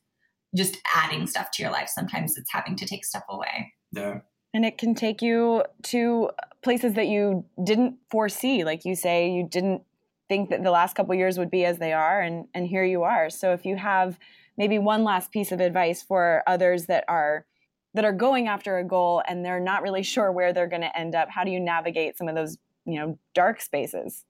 just 0.55 0.77
adding 0.95 1.27
stuff 1.27 1.51
to 1.51 1.63
your 1.63 1.71
life. 1.71 1.89
Sometimes 1.89 2.37
it's 2.37 2.51
having 2.51 2.75
to 2.77 2.85
take 2.85 3.05
stuff 3.05 3.23
away. 3.29 3.73
Yeah. 3.91 4.19
And 4.53 4.65
it 4.65 4.77
can 4.77 4.95
take 4.95 5.21
you 5.21 5.63
to 5.83 6.29
places 6.63 6.93
that 6.93 7.07
you 7.07 7.45
didn't 7.63 7.97
foresee. 8.09 8.63
Like 8.63 8.85
you 8.85 8.95
say, 8.95 9.29
you 9.29 9.47
didn't 9.47 9.83
think 10.29 10.49
that 10.49 10.63
the 10.63 10.71
last 10.71 10.95
couple 10.95 11.13
years 11.15 11.37
would 11.37 11.51
be 11.51 11.63
as 11.63 11.77
they 11.77 11.93
are, 11.93 12.19
and, 12.19 12.47
and 12.53 12.67
here 12.67 12.83
you 12.83 13.03
are. 13.03 13.29
So 13.29 13.53
if 13.53 13.65
you 13.65 13.77
have 13.77 14.19
maybe 14.57 14.79
one 14.79 15.03
last 15.03 15.31
piece 15.31 15.51
of 15.51 15.59
advice 15.59 16.01
for 16.01 16.43
others 16.47 16.87
that 16.87 17.05
are 17.07 17.45
that 17.93 18.05
are 18.05 18.13
going 18.13 18.47
after 18.47 18.77
a 18.77 18.83
goal 18.83 19.23
and 19.27 19.43
they're 19.43 19.59
not 19.59 19.81
really 19.81 20.03
sure 20.03 20.31
where 20.31 20.53
they're 20.53 20.67
going 20.67 20.81
to 20.81 20.97
end 20.97 21.15
up? 21.15 21.29
How 21.31 21.43
do 21.43 21.49
you 21.49 21.59
navigate 21.59 22.15
some 22.17 22.27
of 22.27 22.35
those, 22.35 22.57
you 22.85 22.99
know, 22.99 23.17
dark 23.33 23.59
spaces? 23.59 24.23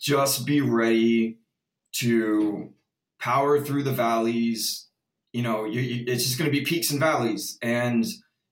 Just 0.00 0.46
be 0.46 0.60
ready 0.60 1.38
to 1.94 2.72
power 3.24 3.58
through 3.60 3.82
the 3.82 3.92
valleys. 3.92 4.88
You 5.32 5.42
know, 5.42 5.64
you, 5.64 5.80
you, 5.80 6.04
it's 6.06 6.24
just 6.24 6.38
going 6.38 6.50
to 6.50 6.56
be 6.56 6.64
peaks 6.64 6.90
and 6.90 7.00
valleys, 7.00 7.58
and 7.62 8.04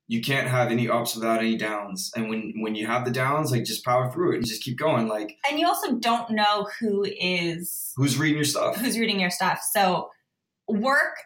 you 0.09 0.21
can't 0.21 0.49
have 0.49 0.73
any 0.73 0.89
ups 0.89 1.15
without 1.15 1.41
any 1.41 1.57
downs. 1.57 2.11
And 2.17 2.29
when 2.29 2.55
when 2.61 2.75
you 2.75 2.87
have 2.87 3.05
the 3.05 3.13
downs, 3.13 3.53
like 3.53 3.65
just 3.65 3.85
power 3.85 4.11
through 4.11 4.33
it 4.33 4.37
and 4.37 4.47
just 4.47 4.63
keep 4.63 4.79
going. 4.79 5.07
Like, 5.07 5.37
and 5.49 5.61
you 5.61 5.67
also 5.67 5.97
don't 5.99 6.31
know 6.31 6.67
who 6.81 7.05
is 7.05 7.93
who's 7.97 8.19
reading 8.19 8.37
your 8.37 8.45
stuff. 8.45 8.77
Who's 8.77 8.99
reading 8.99 9.21
your 9.21 9.31
stuff? 9.31 9.61
So 9.73 10.09
work 10.67 11.19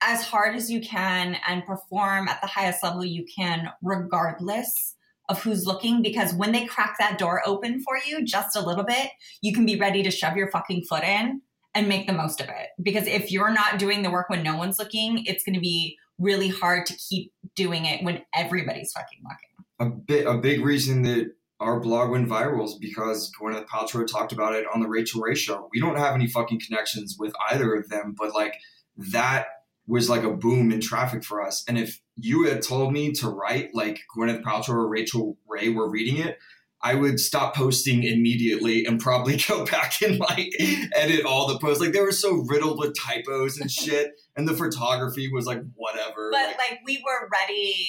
as 0.00 0.24
hard 0.24 0.56
as 0.56 0.70
you 0.70 0.80
can 0.80 1.36
and 1.46 1.64
perform 1.66 2.28
at 2.28 2.40
the 2.40 2.46
highest 2.46 2.82
level 2.82 3.04
you 3.04 3.24
can, 3.36 3.68
regardless 3.82 4.96
of 5.28 5.42
who's 5.42 5.66
looking. 5.66 6.02
Because 6.02 6.34
when 6.34 6.52
they 6.52 6.64
crack 6.64 6.96
that 6.98 7.18
door 7.18 7.42
open 7.44 7.82
for 7.82 7.98
you 8.06 8.24
just 8.24 8.56
a 8.56 8.60
little 8.60 8.84
bit, 8.84 9.10
you 9.42 9.52
can 9.52 9.66
be 9.66 9.78
ready 9.78 10.02
to 10.02 10.10
shove 10.10 10.36
your 10.36 10.50
fucking 10.50 10.84
foot 10.88 11.04
in 11.04 11.42
and 11.74 11.88
make 11.88 12.06
the 12.06 12.12
most 12.12 12.40
of 12.40 12.48
it. 12.48 12.68
Because 12.82 13.06
if 13.06 13.30
you're 13.30 13.52
not 13.52 13.78
doing 13.78 14.02
the 14.02 14.10
work 14.10 14.28
when 14.28 14.42
no 14.42 14.56
one's 14.56 14.78
looking, 14.78 15.24
it's 15.26 15.44
going 15.44 15.54
to 15.54 15.60
be 15.60 15.96
really 16.18 16.48
hard 16.48 16.86
to 16.86 16.94
keep 16.94 17.32
doing 17.56 17.86
it 17.86 18.04
when 18.04 18.22
everybody's 18.34 18.92
fucking 18.92 19.20
looking. 19.22 19.48
A 19.80 19.96
bit, 19.96 20.26
a 20.26 20.38
big 20.38 20.64
reason 20.64 21.02
that 21.02 21.32
our 21.60 21.80
blog 21.80 22.10
went 22.10 22.28
viral 22.28 22.64
is 22.64 22.74
because 22.74 23.30
Gwyneth 23.40 23.66
Paltrow 23.66 24.06
talked 24.06 24.32
about 24.32 24.54
it 24.54 24.66
on 24.72 24.80
the 24.80 24.88
Rachael 24.88 25.22
Ray 25.22 25.34
show. 25.34 25.68
We 25.72 25.80
don't 25.80 25.96
have 25.96 26.14
any 26.14 26.26
fucking 26.26 26.60
connections 26.66 27.16
with 27.18 27.32
either 27.50 27.74
of 27.74 27.88
them, 27.88 28.14
but 28.18 28.34
like 28.34 28.56
that 28.96 29.46
was 29.86 30.08
like 30.08 30.22
a 30.22 30.30
boom 30.30 30.70
in 30.70 30.80
traffic 30.80 31.24
for 31.24 31.42
us. 31.42 31.64
And 31.66 31.78
if 31.78 32.00
you 32.16 32.44
had 32.44 32.62
told 32.62 32.92
me 32.92 33.12
to 33.12 33.28
write 33.28 33.70
like 33.74 34.00
Gwyneth 34.16 34.42
Paltrow 34.42 34.74
or 34.74 34.88
Rachael 34.88 35.36
Ray 35.48 35.68
were 35.70 35.90
reading 35.90 36.18
it, 36.18 36.38
I 36.84 36.94
would 36.94 37.20
stop 37.20 37.54
posting 37.54 38.02
immediately 38.02 38.84
and 38.84 39.00
probably 39.00 39.36
go 39.48 39.64
back 39.64 40.02
and 40.02 40.18
like 40.18 40.52
edit 40.94 41.24
all 41.24 41.46
the 41.46 41.58
posts. 41.58 41.80
Like 41.80 41.92
they 41.92 42.00
were 42.00 42.12
so 42.12 42.44
riddled 42.48 42.78
with 42.78 42.96
typos 42.98 43.58
and 43.58 43.70
shit, 43.70 44.12
and 44.36 44.48
the 44.48 44.54
photography 44.54 45.30
was 45.32 45.46
like 45.46 45.60
whatever. 45.74 46.30
But 46.32 46.48
like, 46.48 46.58
like 46.58 46.80
we 46.84 47.02
were 47.04 47.28
ready 47.32 47.88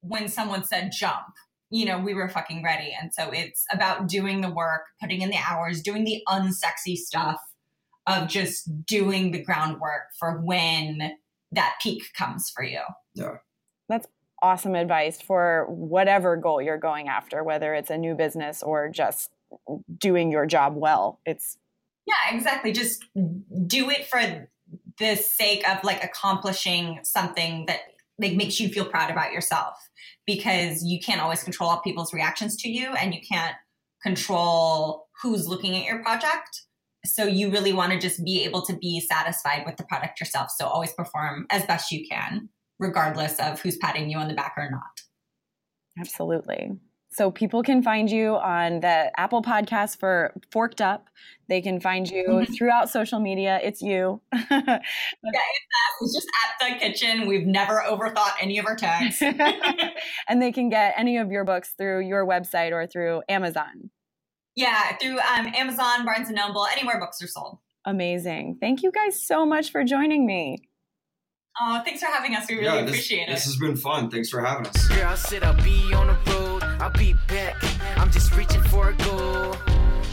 when 0.00 0.28
someone 0.28 0.64
said 0.64 0.92
jump. 0.96 1.26
You 1.70 1.86
know, 1.86 1.98
we 1.98 2.14
were 2.14 2.28
fucking 2.28 2.62
ready. 2.62 2.94
And 3.00 3.12
so 3.12 3.30
it's 3.32 3.64
about 3.72 4.06
doing 4.06 4.42
the 4.42 4.50
work, 4.50 4.82
putting 5.00 5.22
in 5.22 5.30
the 5.30 5.38
hours, 5.38 5.82
doing 5.82 6.04
the 6.04 6.22
unsexy 6.28 6.94
stuff 6.94 7.40
of 8.06 8.28
just 8.28 8.84
doing 8.86 9.32
the 9.32 9.42
groundwork 9.42 10.02
for 10.18 10.40
when 10.42 11.12
that 11.50 11.74
peak 11.82 12.04
comes 12.16 12.50
for 12.54 12.62
you. 12.62 12.82
Yeah. 13.14 13.38
That's 13.88 14.06
awesome 14.44 14.74
advice 14.74 15.22
for 15.22 15.64
whatever 15.70 16.36
goal 16.36 16.60
you're 16.60 16.78
going 16.78 17.08
after, 17.08 17.42
whether 17.42 17.72
it's 17.72 17.88
a 17.88 17.96
new 17.96 18.14
business 18.14 18.62
or 18.62 18.90
just 18.90 19.30
doing 19.98 20.30
your 20.30 20.44
job 20.44 20.74
well. 20.76 21.18
It's 21.24 21.56
yeah, 22.06 22.36
exactly. 22.36 22.70
Just 22.72 23.02
do 23.66 23.88
it 23.88 24.06
for 24.06 24.48
the 24.98 25.16
sake 25.16 25.66
of 25.66 25.82
like 25.82 26.04
accomplishing 26.04 27.00
something 27.02 27.64
that 27.66 27.80
like 28.18 28.34
makes 28.34 28.60
you 28.60 28.68
feel 28.68 28.84
proud 28.84 29.10
about 29.10 29.32
yourself 29.32 29.74
because 30.26 30.84
you 30.84 31.00
can't 31.00 31.22
always 31.22 31.42
control 31.42 31.78
people's 31.78 32.12
reactions 32.12 32.54
to 32.56 32.68
you 32.68 32.92
and 32.92 33.14
you 33.14 33.20
can't 33.26 33.56
control 34.02 35.08
who's 35.22 35.48
looking 35.48 35.74
at 35.74 35.84
your 35.84 36.02
project 36.02 36.66
so 37.06 37.24
you 37.24 37.50
really 37.50 37.72
want 37.72 37.92
to 37.92 37.98
just 37.98 38.24
be 38.24 38.44
able 38.44 38.62
to 38.62 38.76
be 38.76 39.00
satisfied 39.00 39.64
with 39.66 39.76
the 39.76 39.84
product 39.84 40.20
yourself 40.20 40.50
so 40.56 40.66
always 40.66 40.92
perform 40.92 41.46
as 41.50 41.64
best 41.66 41.90
you 41.90 42.06
can 42.06 42.48
regardless 42.78 43.38
of 43.38 43.60
who's 43.60 43.76
patting 43.76 44.10
you 44.10 44.18
on 44.18 44.28
the 44.28 44.34
back 44.34 44.54
or 44.56 44.70
not. 44.70 45.00
Absolutely. 45.98 46.72
So 47.14 47.30
people 47.30 47.62
can 47.62 47.80
find 47.80 48.10
you 48.10 48.34
on 48.34 48.80
the 48.80 49.12
Apple 49.16 49.40
podcast 49.40 50.00
for 50.00 50.34
Forked 50.50 50.80
Up. 50.80 51.08
They 51.48 51.60
can 51.60 51.78
find 51.78 52.10
you 52.10 52.24
mm-hmm. 52.26 52.52
throughout 52.52 52.90
social 52.90 53.20
media. 53.20 53.60
It's 53.62 53.80
you. 53.80 54.20
yeah, 54.32 54.40
it's 54.50 54.72
us. 54.72 56.00
It's 56.00 56.14
just 56.14 56.26
at 56.44 56.68
Thug 56.68 56.80
Kitchen. 56.80 57.28
We've 57.28 57.46
never 57.46 57.84
overthought 57.88 58.32
any 58.40 58.58
of 58.58 58.66
our 58.66 58.74
tags. 58.74 59.22
and 60.28 60.42
they 60.42 60.50
can 60.50 60.68
get 60.68 60.94
any 60.96 61.18
of 61.18 61.30
your 61.30 61.44
books 61.44 61.74
through 61.78 62.00
your 62.00 62.26
website 62.26 62.72
or 62.72 62.84
through 62.88 63.22
Amazon. 63.28 63.90
Yeah, 64.56 64.96
through 64.96 65.18
um, 65.20 65.52
Amazon, 65.54 66.04
Barnes 66.04 66.26
and 66.26 66.36
Noble, 66.36 66.66
anywhere 66.66 66.98
books 66.98 67.22
are 67.22 67.28
sold. 67.28 67.58
Amazing. 67.84 68.58
Thank 68.60 68.82
you 68.82 68.90
guys 68.90 69.24
so 69.24 69.46
much 69.46 69.70
for 69.70 69.84
joining 69.84 70.26
me. 70.26 70.68
Oh, 71.60 71.80
thanks 71.84 72.00
for 72.00 72.06
having 72.06 72.34
us. 72.34 72.48
We 72.48 72.56
really 72.56 72.66
yeah, 72.66 72.80
this, 72.80 72.90
appreciate 72.90 73.28
it. 73.28 73.32
This 73.32 73.44
has 73.44 73.56
been 73.56 73.76
fun. 73.76 74.10
Thanks 74.10 74.28
for 74.28 74.40
having 74.40 74.66
us. 74.66 74.90
Yeah, 74.90 75.12
I 75.12 75.14
said 75.14 75.44
I'll 75.44 75.54
be 75.62 75.94
on 75.94 76.08
the 76.08 76.32
road. 76.32 76.64
I'll 76.80 76.90
be 76.90 77.14
back. 77.28 77.54
I'm 77.96 78.10
just 78.10 78.34
reaching 78.34 78.60
for 78.64 78.88
a 78.88 78.94
goal. 78.94 79.54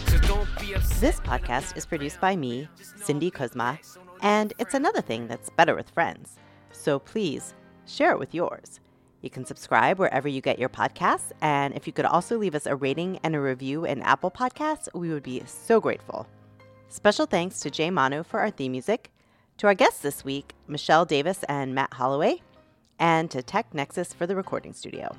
So 0.05 0.19
don't 0.19 0.47
be 0.59 0.75
upset. 0.75 1.01
This 1.01 1.19
podcast 1.21 1.75
is 1.75 1.83
produced 1.83 2.21
by 2.21 2.35
me, 2.35 2.69
Cindy 2.95 3.31
Kuzma, 3.31 3.79
and 4.21 4.53
it's 4.59 4.75
another 4.75 5.01
thing 5.01 5.27
that's 5.27 5.49
better 5.49 5.73
with 5.73 5.89
friends. 5.89 6.37
So 6.73 6.99
please 6.99 7.55
share 7.87 8.11
it 8.11 8.19
with 8.19 8.35
yours. 8.35 8.79
You 9.21 9.31
can 9.31 9.43
subscribe 9.43 9.97
wherever 9.97 10.27
you 10.27 10.41
get 10.41 10.59
your 10.59 10.69
podcasts, 10.69 11.31
and 11.41 11.73
if 11.73 11.87
you 11.87 11.93
could 11.93 12.05
also 12.05 12.37
leave 12.37 12.53
us 12.53 12.67
a 12.67 12.75
rating 12.75 13.19
and 13.23 13.35
a 13.35 13.41
review 13.41 13.85
in 13.85 14.03
Apple 14.03 14.29
Podcasts, 14.29 14.89
we 14.93 15.09
would 15.09 15.23
be 15.23 15.41
so 15.47 15.81
grateful. 15.81 16.27
Special 16.89 17.25
thanks 17.25 17.61
to 17.61 17.71
Jay 17.71 17.89
Manu 17.89 18.21
for 18.21 18.39
our 18.39 18.51
theme 18.51 18.73
music 18.73 19.09
to 19.57 19.67
our 19.67 19.73
guests 19.73 20.01
this 20.01 20.25
week, 20.25 20.53
Michelle 20.67 21.05
Davis 21.05 21.43
and 21.49 21.75
Matt 21.75 21.93
Holloway, 21.93 22.41
and 22.99 23.29
to 23.31 23.41
TechNexus 23.41 24.13
for 24.13 24.27
the 24.27 24.35
recording 24.35 24.73
studio. 24.73 25.15